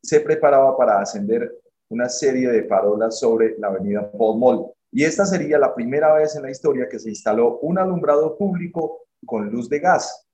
se 0.00 0.20
preparaba 0.20 0.76
para 0.76 1.00
ascender 1.00 1.52
una 1.88 2.08
serie 2.08 2.48
de 2.48 2.62
farolas 2.62 3.18
sobre 3.18 3.58
la 3.58 3.66
avenida 3.66 4.08
Paul 4.12 4.38
Mall. 4.38 4.72
Y 4.92 5.02
esta 5.02 5.26
sería 5.26 5.58
la 5.58 5.74
primera 5.74 6.14
vez 6.14 6.36
en 6.36 6.42
la 6.42 6.50
historia 6.52 6.88
que 6.88 7.00
se 7.00 7.08
instaló 7.08 7.58
un 7.58 7.76
alumbrado 7.76 8.38
público 8.38 9.03
con 9.24 9.50
luz 9.50 9.68
de 9.68 9.80
gas. 9.80 10.26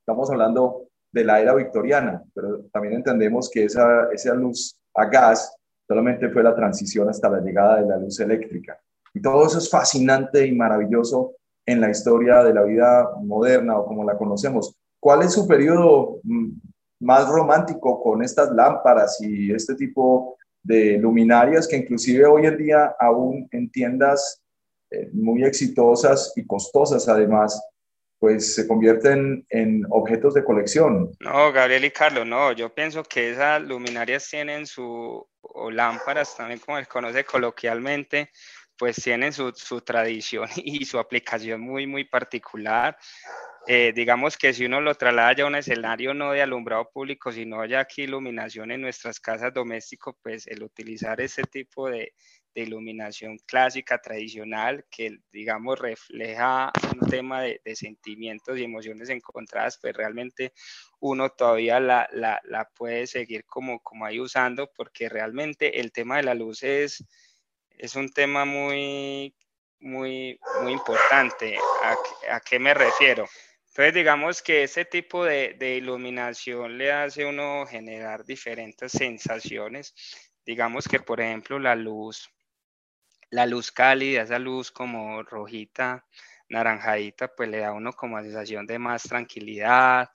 Estamos 0.00 0.30
hablando 0.30 0.88
de 1.12 1.24
la 1.24 1.40
era 1.40 1.54
victoriana, 1.54 2.22
pero 2.34 2.64
también 2.72 2.94
entendemos 2.94 3.50
que 3.50 3.64
esa, 3.64 4.10
esa 4.12 4.34
luz 4.34 4.76
a 4.94 5.06
gas 5.06 5.56
solamente 5.86 6.28
fue 6.30 6.42
la 6.42 6.54
transición 6.54 7.08
hasta 7.08 7.28
la 7.28 7.40
llegada 7.40 7.80
de 7.80 7.88
la 7.88 7.96
luz 7.98 8.18
eléctrica. 8.20 8.78
Y 9.12 9.22
todo 9.22 9.46
eso 9.46 9.58
es 9.58 9.70
fascinante 9.70 10.46
y 10.46 10.52
maravilloso 10.52 11.34
en 11.66 11.80
la 11.80 11.90
historia 11.90 12.42
de 12.42 12.52
la 12.52 12.62
vida 12.62 13.10
moderna 13.22 13.78
o 13.78 13.86
como 13.86 14.04
la 14.04 14.16
conocemos. 14.16 14.74
¿Cuál 15.00 15.22
es 15.22 15.32
su 15.32 15.46
periodo 15.46 16.20
mm, 16.22 16.50
más 17.00 17.28
romántico 17.28 18.02
con 18.02 18.22
estas 18.22 18.50
lámparas 18.50 19.20
y 19.20 19.52
este 19.52 19.74
tipo 19.74 20.36
de 20.62 20.98
luminarias 20.98 21.68
que 21.68 21.76
inclusive 21.76 22.24
hoy 22.26 22.46
en 22.46 22.56
día 22.56 22.96
aún 22.98 23.46
en 23.52 23.70
tiendas 23.70 24.42
eh, 24.90 25.10
muy 25.12 25.44
exitosas 25.44 26.32
y 26.36 26.46
costosas 26.46 27.08
además, 27.08 27.62
pues 28.18 28.54
se 28.54 28.66
convierten 28.66 29.44
en 29.50 29.84
objetos 29.90 30.34
de 30.34 30.44
colección. 30.44 31.10
No, 31.20 31.52
Gabriel 31.52 31.84
y 31.84 31.90
Carlos, 31.90 32.26
no, 32.26 32.52
yo 32.52 32.74
pienso 32.74 33.02
que 33.02 33.30
esas 33.30 33.62
luminarias 33.62 34.28
tienen 34.28 34.66
su, 34.66 35.26
o 35.40 35.70
lámparas 35.70 36.36
también 36.36 36.60
como 36.60 36.78
se 36.78 36.86
conoce 36.86 37.24
coloquialmente, 37.24 38.30
pues 38.76 38.96
tienen 38.96 39.32
su, 39.32 39.52
su, 39.54 39.80
tradición 39.80 40.48
y 40.56 40.84
su 40.84 40.98
aplicación 40.98 41.60
muy, 41.60 41.86
muy 41.86 42.04
particular. 42.04 42.96
Eh, 43.66 43.92
digamos 43.94 44.36
que 44.36 44.52
si 44.52 44.66
uno 44.66 44.80
lo 44.80 44.94
traslada 44.94 45.34
ya 45.34 45.44
a 45.44 45.46
un 45.46 45.54
escenario 45.54 46.12
no 46.12 46.32
de 46.32 46.42
alumbrado 46.42 46.90
público, 46.90 47.32
sino 47.32 47.64
ya 47.64 47.80
aquí 47.80 48.02
iluminación 48.02 48.70
en 48.70 48.82
nuestras 48.82 49.20
casas 49.20 49.54
domésticas, 49.54 50.14
pues 50.22 50.46
el 50.46 50.62
utilizar 50.62 51.20
ese 51.20 51.44
tipo 51.44 51.88
de, 51.88 52.12
de 52.54 52.62
iluminación 52.62 53.38
clásica, 53.46 54.00
tradicional, 54.00 54.84
que 54.90 55.18
digamos 55.32 55.78
refleja 55.78 56.72
un 56.92 57.08
tema 57.08 57.42
de, 57.42 57.60
de, 57.64 57.76
sentimientos 57.76 58.58
y 58.58 58.64
emociones 58.64 59.08
encontradas, 59.08 59.78
pues 59.80 59.96
realmente 59.96 60.52
uno 61.00 61.30
todavía 61.30 61.80
la, 61.80 62.08
la, 62.12 62.40
la 62.44 62.68
puede 62.76 63.06
seguir 63.06 63.44
como, 63.44 63.80
como 63.80 64.06
ahí 64.06 64.20
usando, 64.20 64.70
porque 64.76 65.08
realmente 65.08 65.80
el 65.80 65.92
tema 65.92 66.16
de 66.16 66.22
la 66.22 66.34
luz 66.34 66.62
es 66.62 67.04
es 67.78 67.96
un 67.96 68.10
tema 68.10 68.44
muy, 68.44 69.34
muy, 69.80 70.38
muy 70.62 70.72
importante. 70.72 71.56
¿A, 72.30 72.40
qué 72.40 72.58
me 72.58 72.74
refiero? 72.74 73.26
Entonces, 73.68 73.94
digamos 73.94 74.42
que 74.42 74.62
ese 74.62 74.84
tipo 74.84 75.24
de, 75.24 75.54
de, 75.58 75.76
iluminación 75.76 76.78
le 76.78 76.92
hace 76.92 77.24
a 77.24 77.28
uno 77.28 77.66
generar 77.66 78.24
diferentes 78.24 78.92
sensaciones. 78.92 79.94
Digamos 80.46 80.86
que, 80.86 81.00
por 81.00 81.20
ejemplo, 81.20 81.58
la 81.58 81.74
luz, 81.74 82.28
la 83.30 83.46
luz 83.46 83.72
cálida, 83.72 84.22
esa 84.22 84.38
luz 84.38 84.70
como 84.70 85.22
rojita, 85.22 86.06
naranjadita, 86.48 87.34
pues 87.34 87.48
le 87.48 87.58
da 87.58 87.68
a 87.68 87.72
uno 87.72 87.92
como 87.92 88.20
sensación 88.22 88.66
de 88.66 88.78
más 88.78 89.02
tranquilidad, 89.04 90.10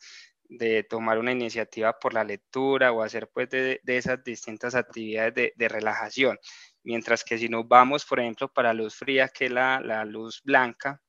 de 0.50 0.84
tomar 0.84 1.20
una 1.20 1.32
iniciativa 1.32 1.98
por 2.00 2.14
la 2.14 2.24
lectura 2.24 2.92
o 2.92 3.04
hacer 3.04 3.30
pues 3.32 3.50
de, 3.50 3.80
de 3.84 3.98
esas 3.98 4.24
distintas 4.24 4.76
actividades 4.76 5.34
de, 5.36 5.54
de 5.56 5.68
relajación. 5.68 6.40
Mientras 6.84 7.24
que 7.24 7.38
si 7.38 7.50
nos 7.50 7.68
vamos, 7.68 8.06
por 8.06 8.20
ejemplo, 8.20 8.52
para 8.52 8.74
luz 8.74 8.96
fría, 8.96 9.28
que 9.28 9.46
es 9.46 9.52
la, 9.52 9.80
la 9.80 10.06
luz 10.06 10.42
blanca, 10.44 11.02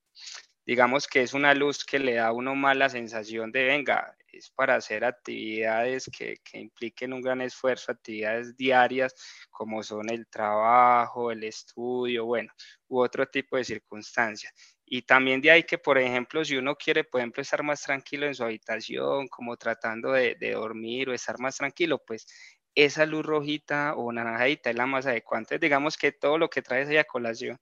digamos 0.67 1.07
que 1.07 1.23
es 1.23 1.33
una 1.33 1.55
luz 1.55 1.85
que 1.85 1.99
le 1.99 2.15
da 2.15 2.29
a 2.29 2.33
uno 2.33 2.55
más 2.55 2.77
la 2.77 2.89
sensación 2.89 3.51
de, 3.51 3.65
venga, 3.65 4.15
es 4.33 4.51
para 4.51 4.77
hacer 4.77 5.05
actividades 5.05 6.11
que, 6.17 6.37
que, 6.45 6.59
impliquen 6.59 7.13
un 7.13 7.21
gran 7.21 7.41
esfuerzo, 7.41 7.93
actividades 7.93 8.57
diarias 8.57 9.15
como 9.51 9.83
son 9.83 10.11
el 10.11 10.27
trabajo, 10.29 11.31
el 11.31 11.45
estudio, 11.45 12.25
bueno, 12.25 12.53
u 12.89 13.01
otro 13.01 13.27
tipo 13.27 13.57
de 13.57 13.65
circunstancias. 13.65 14.53
Y 14.85 15.03
también 15.03 15.41
de 15.41 15.51
ahí 15.51 15.63
que, 15.63 15.79
por 15.79 15.99
ejemplo, 15.99 16.45
si 16.45 16.57
uno 16.57 16.75
quiere, 16.77 17.05
por 17.05 17.21
ejemplo, 17.21 17.43
estar 17.43 17.63
más 17.63 17.83
tranquilo 17.83 18.27
en 18.27 18.35
su 18.35 18.43
habitación, 18.45 19.29
como 19.29 19.57
tratando 19.57 20.13
de, 20.13 20.37
de 20.39 20.53
dormir 20.53 21.09
o 21.09 21.15
estar 21.15 21.39
más 21.39 21.57
tranquilo, 21.57 22.03
pues 22.05 22.27
esa 22.75 23.07
luz 23.07 23.25
rojita 23.25 23.95
o 23.95 24.13
naranjadita 24.13 24.71
es 24.71 24.77
la 24.77 24.87
más 24.87 25.07
adecuada. 25.07 25.41
Entonces, 25.41 25.61
digamos 25.61 25.97
que 25.97 26.13
todo 26.13 26.39
lo 26.39 26.49
que 26.49 26.63
trae 26.63 26.83
esa 26.83 27.05
colación, 27.05 27.59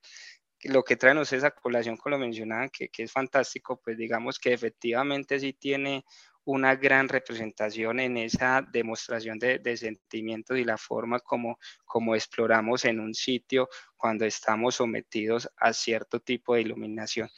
lo 0.64 0.82
que 0.82 0.96
trae 0.96 1.18
ustedes 1.18 1.44
esa 1.44 1.50
colación, 1.50 1.96
como 1.96 2.16
lo 2.16 2.18
mencionaban, 2.18 2.70
que, 2.70 2.88
que, 2.88 3.04
es 3.04 3.12
fantástico, 3.12 3.80
pues 3.82 3.96
digamos 3.96 4.38
que 4.38 4.52
efectivamente 4.52 5.38
sí 5.40 5.52
tiene 5.52 6.04
una 6.48 6.76
gran 6.76 7.10
representación 7.10 8.00
en 8.00 8.16
esa 8.16 8.62
demostración 8.72 9.38
de, 9.38 9.58
de 9.58 9.76
sentimientos 9.76 10.56
y 10.56 10.64
la 10.64 10.78
forma 10.78 11.20
como, 11.20 11.58
como 11.84 12.14
exploramos 12.14 12.86
en 12.86 13.00
un 13.00 13.12
sitio 13.12 13.68
cuando 13.98 14.24
estamos 14.24 14.76
sometidos 14.76 15.50
a 15.58 15.74
cierto 15.74 16.20
tipo 16.20 16.54
de 16.54 16.62
iluminación. 16.62 17.28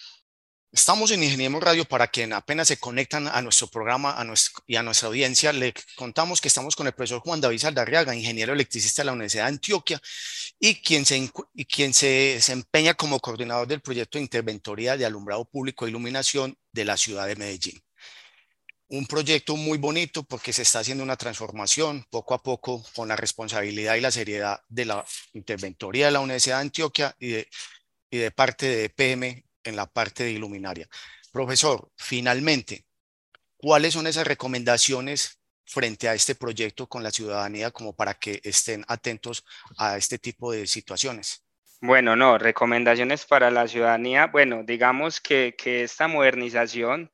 Estamos 0.70 1.10
en 1.10 1.24
Ingeniemos 1.24 1.60
Radio 1.60 1.84
para 1.84 2.06
quien 2.06 2.32
apenas 2.32 2.68
se 2.68 2.76
conectan 2.76 3.26
a 3.26 3.42
nuestro 3.42 3.66
programa 3.66 4.12
a 4.12 4.22
nuestro, 4.22 4.62
y 4.68 4.76
a 4.76 4.84
nuestra 4.84 5.08
audiencia. 5.08 5.52
Le 5.52 5.74
contamos 5.96 6.40
que 6.40 6.46
estamos 6.46 6.76
con 6.76 6.86
el 6.86 6.92
profesor 6.92 7.18
Juan 7.18 7.40
David 7.40 7.58
Saldarriaga, 7.58 8.14
ingeniero 8.14 8.52
electricista 8.52 9.02
de 9.02 9.06
la 9.06 9.12
Universidad 9.12 9.46
de 9.46 9.54
Antioquia 9.54 10.00
y 10.60 10.76
quien 10.76 11.04
se, 11.04 11.28
y 11.54 11.64
quien 11.64 11.92
se 11.92 12.34
desempeña 12.34 12.94
como 12.94 13.18
coordinador 13.18 13.66
del 13.66 13.80
proyecto 13.80 14.18
de 14.18 14.22
interventoría 14.22 14.96
de 14.96 15.04
alumbrado 15.04 15.44
público 15.44 15.84
e 15.84 15.88
iluminación 15.88 16.56
de 16.70 16.84
la 16.84 16.96
ciudad 16.96 17.26
de 17.26 17.34
Medellín. 17.34 17.82
Un 18.90 19.06
proyecto 19.06 19.56
muy 19.56 19.78
bonito 19.78 20.24
porque 20.24 20.52
se 20.52 20.62
está 20.62 20.80
haciendo 20.80 21.04
una 21.04 21.16
transformación 21.16 22.04
poco 22.10 22.34
a 22.34 22.42
poco 22.42 22.84
con 22.94 23.06
la 23.08 23.16
responsabilidad 23.16 23.94
y 23.94 24.00
la 24.00 24.10
seriedad 24.10 24.60
de 24.68 24.84
la 24.84 25.04
interventoría 25.32 26.06
de 26.06 26.12
la 26.12 26.20
Universidad 26.20 26.56
de 26.56 26.62
Antioquia 26.62 27.14
y 27.18 27.28
de, 27.28 27.48
y 28.10 28.18
de 28.18 28.30
parte 28.32 28.66
de 28.66 28.84
EPM 28.86 29.44
en 29.62 29.76
la 29.76 29.86
parte 29.86 30.24
de 30.24 30.32
iluminaria. 30.32 30.88
Profesor, 31.32 31.88
finalmente, 31.96 32.84
¿cuáles 33.56 33.94
son 33.94 34.08
esas 34.08 34.26
recomendaciones 34.26 35.38
frente 35.64 36.08
a 36.08 36.14
este 36.14 36.34
proyecto 36.34 36.88
con 36.88 37.04
la 37.04 37.12
ciudadanía 37.12 37.70
como 37.70 37.94
para 37.94 38.14
que 38.14 38.40
estén 38.42 38.84
atentos 38.88 39.44
a 39.76 39.96
este 39.98 40.18
tipo 40.18 40.50
de 40.50 40.66
situaciones? 40.66 41.44
Bueno, 41.80 42.16
no, 42.16 42.38
recomendaciones 42.38 43.24
para 43.24 43.52
la 43.52 43.68
ciudadanía. 43.68 44.26
Bueno, 44.26 44.64
digamos 44.64 45.20
que, 45.20 45.54
que 45.56 45.84
esta 45.84 46.08
modernización 46.08 47.12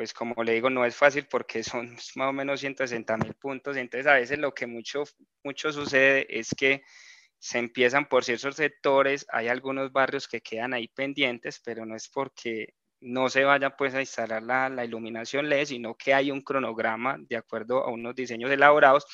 pues 0.00 0.14
como 0.14 0.42
le 0.42 0.54
digo, 0.54 0.70
no 0.70 0.86
es 0.86 0.96
fácil 0.96 1.26
porque 1.26 1.62
son 1.62 1.94
más 2.14 2.30
o 2.30 2.32
menos 2.32 2.60
160 2.60 3.18
mil 3.18 3.34
puntos, 3.34 3.76
entonces 3.76 4.06
a 4.06 4.14
veces 4.14 4.38
lo 4.38 4.54
que 4.54 4.66
mucho, 4.66 5.04
mucho 5.44 5.70
sucede 5.72 6.26
es 6.38 6.54
que 6.56 6.80
se 7.38 7.58
empiezan 7.58 8.08
por 8.08 8.24
ciertos 8.24 8.56
sectores, 8.56 9.26
hay 9.30 9.48
algunos 9.48 9.92
barrios 9.92 10.26
que 10.26 10.40
quedan 10.40 10.72
ahí 10.72 10.88
pendientes, 10.88 11.60
pero 11.62 11.84
no 11.84 11.96
es 11.96 12.08
porque 12.08 12.72
no 13.02 13.28
se 13.28 13.44
vaya 13.44 13.76
pues 13.76 13.94
a 13.94 14.00
instalar 14.00 14.42
la, 14.42 14.70
la 14.70 14.86
iluminación 14.86 15.50
LED, 15.50 15.66
sino 15.66 15.94
que 15.94 16.14
hay 16.14 16.30
un 16.30 16.40
cronograma 16.40 17.18
de 17.18 17.36
acuerdo 17.36 17.84
a 17.84 17.90
unos 17.90 18.14
diseños 18.14 18.50
elaborados 18.50 19.04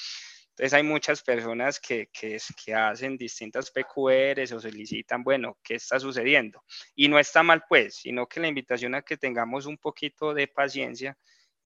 entonces 0.56 0.72
hay 0.72 0.84
muchas 0.84 1.22
personas 1.22 1.78
que, 1.78 2.08
que, 2.10 2.38
que, 2.64 2.74
hacen 2.74 3.18
distintas 3.18 3.70
PQRs 3.70 4.52
o 4.52 4.60
solicitan, 4.60 5.22
bueno, 5.22 5.58
¿qué 5.62 5.74
está 5.74 6.00
sucediendo? 6.00 6.64
Y 6.94 7.08
no 7.08 7.18
está 7.18 7.42
mal 7.42 7.64
pues, 7.68 7.96
sino 7.96 8.26
que 8.26 8.40
la 8.40 8.48
invitación 8.48 8.94
a 8.94 9.02
que 9.02 9.18
tengamos 9.18 9.66
un 9.66 9.76
poquito 9.76 10.32
de 10.32 10.48
paciencia, 10.48 11.18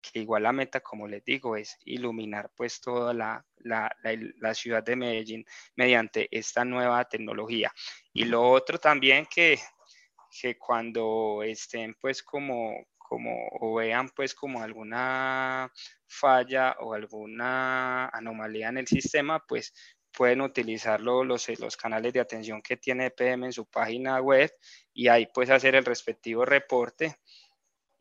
que 0.01 0.20
igual 0.20 0.44
la 0.44 0.53
meta, 0.53 0.81
como 0.81 1.07
les 1.07 1.22
digo, 1.22 1.55
es 1.55 1.77
iluminar 1.85 2.51
pues 2.57 2.81
toda 2.81 3.12
la, 3.12 3.44
la, 3.59 3.94
la, 4.40 4.55
ciudad 4.55 4.83
de 4.83 4.96
Medellín 4.96 5.44
mediante 5.77 6.27
esta 6.31 6.64
nueva 6.64 7.05
tecnología. 7.05 7.70
Y 8.14 8.24
lo 8.24 8.51
otro 8.51 8.79
también 8.79 9.27
que, 9.27 9.59
que 10.40 10.57
cuando 10.57 11.42
estén 11.42 11.94
pues 12.01 12.22
como, 12.22 12.87
como 13.09 13.49
o 13.61 13.75
vean 13.77 14.11
pues 14.11 14.35
como 14.35 14.62
alguna 14.62 15.73
falla 16.07 16.77
o 16.81 16.92
alguna 16.92 18.09
anomalía 18.09 18.68
en 18.68 18.79
el 18.79 18.87
sistema, 18.87 19.42
pues 19.47 19.73
pueden 20.12 20.42
utilizar 20.42 21.01
los, 21.01 21.49
los 21.59 21.77
canales 21.77 22.12
de 22.12 22.21
atención 22.21 22.61
que 22.61 22.77
tiene 22.77 23.07
EPM 23.07 23.47
en 23.47 23.53
su 23.53 23.66
página 23.66 24.21
web 24.21 24.51
y 24.92 25.09
ahí 25.09 25.27
pues 25.33 25.49
hacer 25.49 25.75
el 25.75 25.85
respectivo 25.85 26.44
reporte 26.44 27.16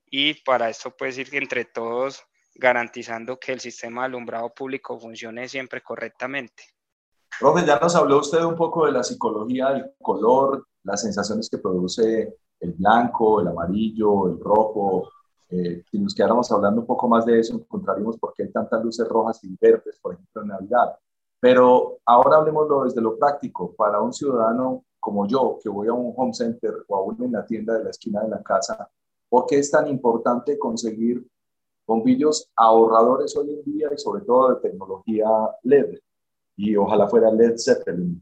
y 0.06 0.34
para 0.44 0.70
esto 0.70 0.96
pues 0.98 1.18
ir 1.18 1.30
entre 1.36 1.66
todos 1.66 2.24
garantizando 2.56 3.40
que 3.40 3.54
el 3.54 3.60
sistema 3.60 4.02
de 4.02 4.08
alumbrado 4.08 4.54
público 4.54 5.00
funcione 5.00 5.48
siempre 5.48 5.82
correctamente. 5.82 6.64
Profe, 7.40 7.66
ya 7.66 7.80
nos 7.80 7.96
habló 7.96 8.20
usted 8.20 8.44
un 8.44 8.56
poco 8.56 8.88
de 8.88 8.94
la 8.94 9.04
psicología 9.04 9.70
del 9.70 9.92
color, 10.02 10.68
las 10.84 11.02
sensaciones 11.02 11.50
que 11.50 11.60
produce 11.60 12.36
el 12.60 12.74
blanco, 12.74 13.42
el 13.42 13.48
amarillo, 13.48 14.28
el 14.28 14.40
rojo, 14.40 15.10
eh, 15.50 15.84
si 15.90 16.00
nos 16.00 16.14
quedáramos 16.14 16.52
hablando 16.52 16.82
un 16.82 16.88
poco 16.88 17.08
más 17.08 17.26
de 17.26 17.40
eso, 17.40 17.56
encontraríamos 17.56 18.18
por 18.18 18.34
qué 18.34 18.44
hay 18.44 18.52
tantas 18.52 18.84
luces 18.84 19.08
rojas 19.08 19.42
y 19.44 19.56
verdes, 19.60 19.98
por 20.02 20.14
ejemplo, 20.14 20.42
en 20.42 20.48
Navidad. 20.50 20.98
Pero 21.40 22.00
ahora 22.06 22.38
hablemoslo 22.38 22.84
desde 22.84 23.02
lo 23.02 23.18
práctico. 23.18 23.74
Para 23.76 24.02
un 24.02 24.12
ciudadano 24.12 24.84
como 25.00 25.28
yo, 25.28 25.58
que 25.62 25.70
voy 25.70 25.88
a 25.88 25.94
un 25.94 26.14
home 26.16 26.34
center 26.34 26.74
o 26.88 26.98
aún 26.98 27.24
en 27.24 27.32
la 27.32 27.46
tienda 27.46 27.78
de 27.78 27.84
la 27.84 27.92
esquina 27.92 28.22
de 28.24 28.30
la 28.30 28.44
casa, 28.44 28.90
¿por 29.30 29.46
qué 29.46 29.60
es 29.60 29.72
tan 29.72 29.88
importante 29.88 30.58
conseguir 30.58 31.26
bombillos 31.86 32.50
ahorradores 32.56 33.36
hoy 33.38 33.54
en 33.54 33.64
día 33.64 33.90
y 33.94 33.98
sobre 33.98 34.26
todo 34.26 34.56
de 34.56 34.70
tecnología 34.70 35.28
LED? 35.64 36.00
Y 36.58 36.76
ojalá 36.76 37.08
fuera 37.08 37.32
LED 37.32 37.56
Zeppelin. 37.58 38.22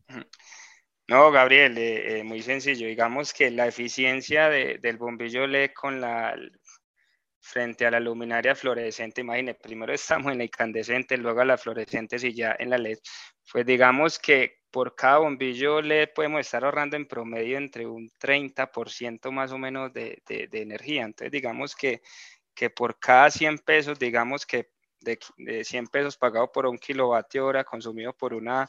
No, 1.07 1.31
Gabriel, 1.31 1.77
eh, 1.77 2.19
eh, 2.19 2.23
muy 2.23 2.41
sencillo. 2.41 2.87
Digamos 2.87 3.31
que 3.31 3.51
la 3.51 3.67
eficiencia 3.67 4.49
de, 4.49 4.79
del 4.79 4.97
bombillo 4.97 5.45
LED 5.45 5.71
frente 7.39 7.85
a 7.85 7.91
la 7.91 7.99
luminaria 7.99 8.55
fluorescente, 8.55 9.21
imagine, 9.21 9.53
primero 9.53 9.93
estamos 9.93 10.31
en 10.31 10.39
la 10.39 10.45
incandescente, 10.45 11.15
luego 11.17 11.41
a 11.41 11.45
la 11.45 11.57
fluorescente 11.59 12.17
y 12.27 12.33
ya 12.33 12.55
en 12.57 12.71
la 12.71 12.79
LED, 12.79 12.97
pues 13.51 13.65
digamos 13.65 14.17
que 14.17 14.61
por 14.71 14.95
cada 14.95 15.19
bombillo 15.19 15.79
LED 15.81 16.09
podemos 16.15 16.41
estar 16.41 16.65
ahorrando 16.65 16.95
en 16.95 17.07
promedio 17.07 17.57
entre 17.57 17.85
un 17.85 18.09
30% 18.19 19.31
más 19.31 19.51
o 19.51 19.59
menos 19.59 19.93
de, 19.93 20.21
energía. 20.27 21.03
Entonces 21.03 21.31
digamos 21.31 21.75
que, 21.75 22.01
que 22.55 22.71
por 22.71 22.99
cada 22.99 23.29
100 23.29 23.59
pesos, 23.59 23.99
digamos 23.99 24.45
que 24.45 24.71
de, 25.01 25.19
de 25.37 25.63
100 25.63 25.87
pesos 25.87 26.17
pagado 26.17 26.51
por 26.51 26.65
un 26.65 26.79
kilovatio 26.79 27.45
hora 27.45 27.63
consumido 27.63 28.11
por 28.13 28.33
una 28.33 28.67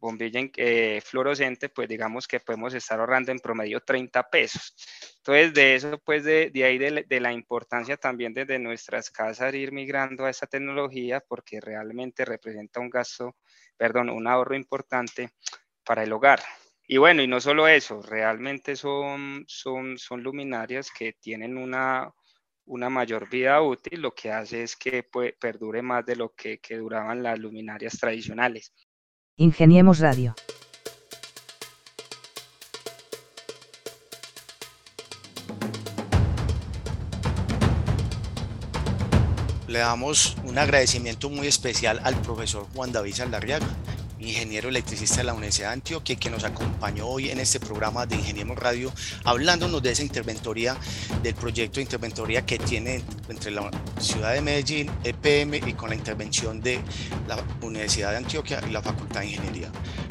bombilla 0.00 0.40
eh, 0.56 1.00
fluorescente, 1.04 1.68
pues 1.68 1.88
digamos 1.88 2.26
que 2.26 2.40
podemos 2.40 2.74
estar 2.74 2.98
ahorrando 2.98 3.30
en 3.30 3.38
promedio 3.38 3.80
30 3.80 4.28
pesos. 4.30 4.74
Entonces, 5.18 5.54
de 5.54 5.74
eso, 5.74 5.98
pues 6.04 6.24
de, 6.24 6.50
de 6.50 6.64
ahí 6.64 6.78
de, 6.78 7.04
de, 7.06 7.20
la 7.20 7.32
importancia 7.32 7.96
también 7.96 8.32
desde 8.32 8.58
nuestras 8.58 9.10
casas 9.10 9.54
ir 9.54 9.72
migrando 9.72 10.24
a 10.24 10.30
esa 10.30 10.46
tecnología, 10.46 11.20
porque 11.20 11.60
realmente 11.60 12.24
representa 12.24 12.80
un 12.80 12.90
gasto, 12.90 13.36
perdón, 13.76 14.10
un 14.10 14.26
ahorro 14.26 14.56
importante 14.56 15.30
para 15.84 16.02
el 16.02 16.12
hogar. 16.12 16.40
Y 16.86 16.96
bueno, 16.96 17.22
y 17.22 17.28
no 17.28 17.40
solo 17.40 17.68
eso, 17.68 18.02
realmente 18.02 18.74
son, 18.74 19.44
son, 19.46 19.96
son 19.98 20.22
luminarias 20.22 20.90
que 20.90 21.12
tienen 21.12 21.56
una, 21.56 22.12
una 22.64 22.88
mayor 22.90 23.28
vida 23.28 23.60
útil, 23.62 24.00
lo 24.00 24.14
que 24.14 24.32
hace 24.32 24.62
es 24.62 24.76
que 24.76 25.02
pues, 25.02 25.34
perdure 25.38 25.82
más 25.82 26.04
de 26.06 26.16
lo 26.16 26.34
que, 26.34 26.58
que 26.58 26.76
duraban 26.76 27.22
las 27.22 27.38
luminarias 27.38 27.98
tradicionales. 27.98 28.72
Ingeniemos 29.36 29.98
Radio. 30.00 30.34
Le 39.66 39.78
damos 39.78 40.36
un 40.44 40.58
agradecimiento 40.58 41.30
muy 41.30 41.46
especial 41.46 42.00
al 42.04 42.20
profesor 42.20 42.66
Juan 42.74 42.92
David 42.92 43.14
Saldarriaga, 43.14 43.66
ingeniero 44.18 44.68
electricista 44.68 45.18
de 45.18 45.24
la 45.24 45.32
Universidad 45.32 45.68
de 45.68 45.74
Antioquia, 45.74 46.16
que 46.16 46.28
nos 46.28 46.44
acompañó 46.44 47.06
hoy 47.06 47.30
en 47.30 47.38
este 47.38 47.60
programa 47.60 48.04
de 48.04 48.16
Ingeniemos 48.16 48.58
Radio, 48.58 48.92
hablándonos 49.24 49.82
de 49.82 49.92
esa 49.92 50.02
interventoría, 50.02 50.76
del 51.22 51.34
proyecto 51.34 51.76
de 51.76 51.82
interventoría 51.82 52.44
que 52.44 52.58
tiene 52.58 53.02
entre 53.30 53.50
la 53.50 53.70
ciudad 53.98 54.34
de 54.34 54.42
Medellín, 54.42 54.90
EPM 55.04 55.54
y 55.68 55.72
con 55.74 55.90
la 55.90 55.94
intervención 55.94 56.60
de 56.60 56.80
la 57.28 57.36
Universidad 57.62 58.10
de 58.10 58.18
Antioquia 58.18 58.60
y 58.68 58.70
la 58.70 58.82
Facultad 58.82 59.20
de 59.20 59.26
Ingeniería. 59.26 59.70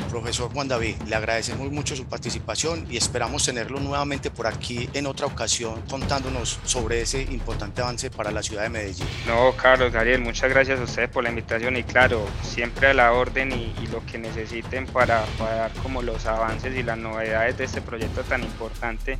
Profesor 0.09 0.51
Juan 0.51 0.67
David, 0.67 0.95
le 1.07 1.15
agradecemos 1.15 1.71
mucho 1.71 1.95
su 1.95 2.05
participación 2.05 2.87
y 2.89 2.97
esperamos 2.97 3.45
tenerlo 3.45 3.79
nuevamente 3.79 4.31
por 4.31 4.47
aquí 4.47 4.89
en 4.93 5.05
otra 5.05 5.27
ocasión 5.27 5.83
contándonos 5.87 6.59
sobre 6.63 7.01
ese 7.01 7.21
importante 7.21 7.81
avance 7.81 8.09
para 8.09 8.31
la 8.31 8.41
ciudad 8.41 8.63
de 8.63 8.69
Medellín. 8.69 9.05
No, 9.27 9.55
Carlos, 9.55 9.91
Gabriel, 9.91 10.21
muchas 10.21 10.49
gracias 10.49 10.79
a 10.79 10.83
ustedes 10.83 11.09
por 11.09 11.23
la 11.23 11.29
invitación 11.29 11.77
y 11.77 11.83
claro, 11.83 12.25
siempre 12.41 12.87
a 12.87 12.93
la 12.95 13.13
orden 13.13 13.51
y, 13.51 13.73
y 13.83 13.87
lo 13.91 14.03
que 14.07 14.17
necesiten 14.17 14.87
para, 14.87 15.25
para 15.37 15.55
dar 15.55 15.71
como 15.83 16.01
los 16.01 16.25
avances 16.25 16.75
y 16.75 16.81
las 16.81 16.97
novedades 16.97 17.57
de 17.57 17.65
este 17.65 17.81
proyecto 17.81 18.23
tan 18.23 18.41
importante, 18.43 19.19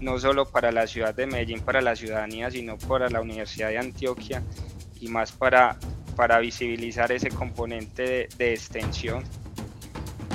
no 0.00 0.18
solo 0.18 0.46
para 0.46 0.72
la 0.72 0.86
ciudad 0.86 1.14
de 1.14 1.26
Medellín, 1.26 1.60
para 1.60 1.82
la 1.82 1.94
ciudadanía, 1.94 2.50
sino 2.50 2.78
para 2.78 3.10
la 3.10 3.20
Universidad 3.20 3.39
de 3.68 3.78
Antioquia 3.78 4.42
y 5.00 5.08
más 5.08 5.32
para, 5.32 5.78
para 6.16 6.38
visibilizar 6.38 7.10
ese 7.12 7.30
componente 7.30 8.02
de, 8.02 8.28
de 8.36 8.52
extensión 8.52 9.24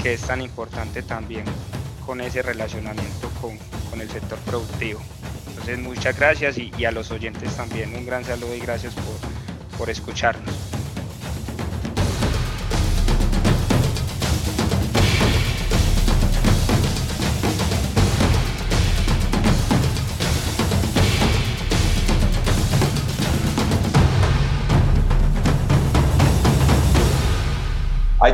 que 0.01 0.13
es 0.13 0.21
tan 0.21 0.41
importante 0.41 1.01
también 1.03 1.45
con 2.05 2.21
ese 2.21 2.41
relacionamiento 2.41 3.29
con, 3.41 3.57
con 3.89 4.01
el 4.01 4.09
sector 4.09 4.37
productivo. 4.39 4.99
Entonces 5.49 5.79
muchas 5.79 6.17
gracias 6.17 6.57
y, 6.57 6.71
y, 6.77 6.85
a 6.85 6.91
los 6.91 7.11
oyentes 7.11 7.55
también 7.55 7.95
un 7.95 8.05
gran 8.05 8.23
saludo 8.23 8.55
y 8.55 8.59
gracias 8.59 8.93
por, 8.93 9.77
por 9.77 9.89
escucharnos. 9.89 10.74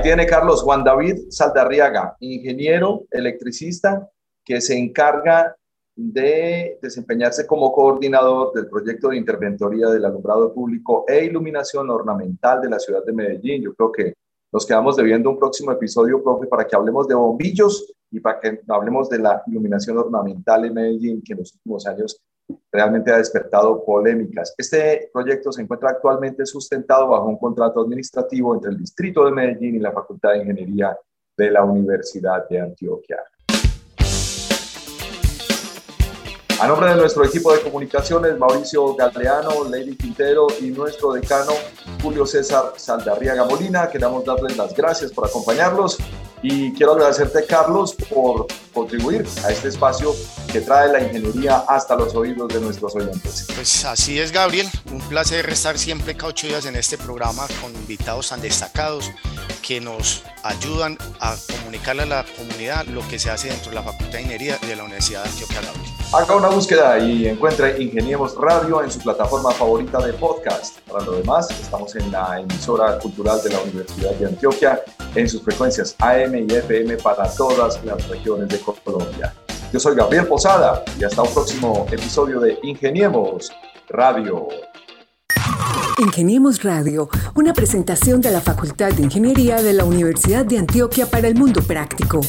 Tiene 0.02 0.26
Carlos 0.26 0.64
Juan 0.64 0.84
David 0.84 1.30
Saldarriaga, 1.30 2.18
ingeniero 2.22 3.06
electricista 3.12 4.10
que 4.44 4.60
se 4.60 4.76
encarga 4.76 5.56
de 5.96 6.80
desempeñarse 6.82 7.46
como 7.46 7.72
coordinador 7.72 8.52
del 8.54 8.68
proyecto 8.68 9.10
de 9.10 9.18
interventoría 9.18 9.90
del 9.90 10.04
alumbrado 10.04 10.52
público 10.54 11.06
e 11.08 11.26
iluminación 11.26 11.88
ornamental 11.92 12.62
de 12.62 12.70
la 12.70 12.80
ciudad 12.80 13.06
de 13.06 13.14
Medellín. 13.14 13.62
Yo 13.62 13.76
creo 13.76 13.92
que 13.92 14.14
nos 14.52 14.66
quedamos 14.66 14.96
debiendo 14.96 15.30
un 15.30 15.38
próximo 15.38 15.72
episodio, 15.72 16.24
profe, 16.24 16.48
para 16.48 16.66
que 16.66 16.76
hablemos 16.76 17.08
de 17.08 17.14
bombillos 17.14 17.94
y 18.10 18.20
para 18.20 18.40
que 18.40 18.60
hablemos 18.70 19.08
de 19.08 19.20
la 19.20 19.44
iluminación 19.46 20.00
ornamental 20.00 20.66
en 20.66 20.74
Medellín, 20.74 21.22
que 21.24 21.34
en 21.34 21.40
los 21.40 21.54
últimos 21.54 21.86
años 21.86 22.20
realmente 22.72 23.12
ha 23.12 23.18
despertado 23.18 23.84
polémicas. 23.84 24.54
Este 24.58 25.10
proyecto 25.14 25.52
se 25.52 25.62
encuentra 25.62 25.92
actualmente 25.92 26.46
sustentado 26.46 27.08
bajo 27.10 27.26
un 27.26 27.38
contrato 27.38 27.82
administrativo 27.82 28.54
entre 28.56 28.72
el 28.72 28.78
Distrito 28.78 29.26
de 29.26 29.32
Medellín 29.32 29.76
y 29.76 29.80
la 29.80 29.92
Facultad 29.92 30.32
de 30.32 30.40
Ingeniería 30.40 30.98
de 31.38 31.52
la 31.52 31.64
Universidad 31.64 32.48
de 32.50 32.60
Antioquia. 32.60 33.18
A 36.62 36.68
nombre 36.68 36.90
de 36.90 36.96
nuestro 36.96 37.26
equipo 37.26 37.52
de 37.52 37.60
comunicaciones, 37.62 38.38
Mauricio 38.38 38.94
Galeano, 38.94 39.64
Lady 39.68 39.96
Quintero 39.96 40.46
y 40.62 40.70
nuestro 40.70 41.12
decano 41.14 41.54
Julio 42.04 42.24
César 42.28 42.74
Saldarriaga 42.76 43.46
Molina, 43.46 43.90
queremos 43.90 44.24
darles 44.24 44.56
las 44.58 44.76
gracias 44.76 45.12
por 45.12 45.28
acompañarlos 45.28 45.98
y 46.44 46.72
quiero 46.74 46.92
agradecerte, 46.92 47.46
Carlos, 47.48 47.96
por 48.14 48.46
contribuir 48.74 49.26
a 49.44 49.52
este 49.52 49.70
espacio 49.70 50.16
que 50.52 50.62
trae 50.62 50.92
la 50.92 51.02
ingeniería 51.02 51.58
hasta 51.68 51.96
los 51.96 52.14
oídos 52.16 52.54
de 52.54 52.60
nuestros 52.60 52.96
oyentes. 52.96 53.48
Pues 53.56 53.86
así 53.86 54.20
es, 54.20 54.32
Gabriel. 54.32 54.68
Un 54.92 55.02
placer 55.02 55.50
estar 55.50 55.78
siempre 55.78 56.16
cada 56.16 56.30
ocho 56.30 56.48
días 56.48 56.66
en 56.66 56.76
este 56.76 56.98
programa 56.98 57.48
con 57.62 57.74
invitados 57.76 58.30
tan 58.30 58.42
destacados 58.42 59.12
que 59.62 59.80
nos 59.80 60.24
ayudan 60.44 60.98
a 61.20 61.36
comunicarle 61.60 62.04
a 62.04 62.06
la 62.06 62.26
comunidad 62.38 62.86
lo 62.88 63.08
que 63.08 63.20
se 63.20 63.30
hace 63.30 63.50
dentro 63.50 63.70
de 63.70 63.76
la 63.76 63.84
Facultad 63.84 64.14
de 64.14 64.22
Ingeniería 64.22 64.58
de 64.68 64.76
la 64.76 64.84
Universidad 64.84 65.24
de 65.24 65.30
Antioquia 65.30 65.62
Gabriel. 65.62 65.92
Haga 66.14 66.36
una 66.36 66.50
búsqueda 66.50 67.00
y 67.00 67.28
encuentre 67.28 67.82
Ingeniemos 67.82 68.36
Radio 68.36 68.84
en 68.84 68.92
su 68.92 69.00
plataforma 69.00 69.52
favorita 69.52 70.06
de 70.06 70.12
podcast. 70.14 70.80
Para 70.82 71.06
lo 71.06 71.14
demás, 71.14 71.50
estamos 71.52 71.96
en 71.96 72.12
la 72.12 72.40
emisora 72.40 73.00
cultural 73.00 73.42
de 73.44 73.50
la 73.52 73.62
Universidad 73.62 74.12
de 74.16 74.28
Antioquia 74.28 74.82
en 75.16 75.30
sus 75.30 75.42
frecuencias 75.42 75.96
AM 76.00 76.36
y 76.36 76.54
FM 76.54 76.98
para 76.98 77.30
todas 77.36 77.84
las 77.86 78.08
regiones 78.10 78.50
de 78.50 78.60
Colombia. 78.62 79.34
Yo 79.72 79.80
soy 79.80 79.96
Gabriel 79.96 80.28
Posada 80.28 80.84
y 81.00 81.04
hasta 81.04 81.22
un 81.22 81.34
próximo 81.34 81.86
episodio 81.92 82.40
de 82.40 82.58
Ingeniemos 82.64 83.52
Radio. 83.90 84.48
Ingeniemos 85.98 86.64
Radio, 86.64 87.10
una 87.36 87.54
presentación 87.54 88.22
de 88.22 88.32
la 88.32 88.42
Facultad 88.42 88.92
de 88.92 89.04
Ingeniería 89.04 89.62
de 89.62 89.74
la 89.74 89.86
Universidad 89.86 90.46
de 90.46 90.58
Antioquia 90.58 91.06
para 91.06 91.28
el 91.28 91.36
mundo 91.36 91.62
práctico. 91.62 92.22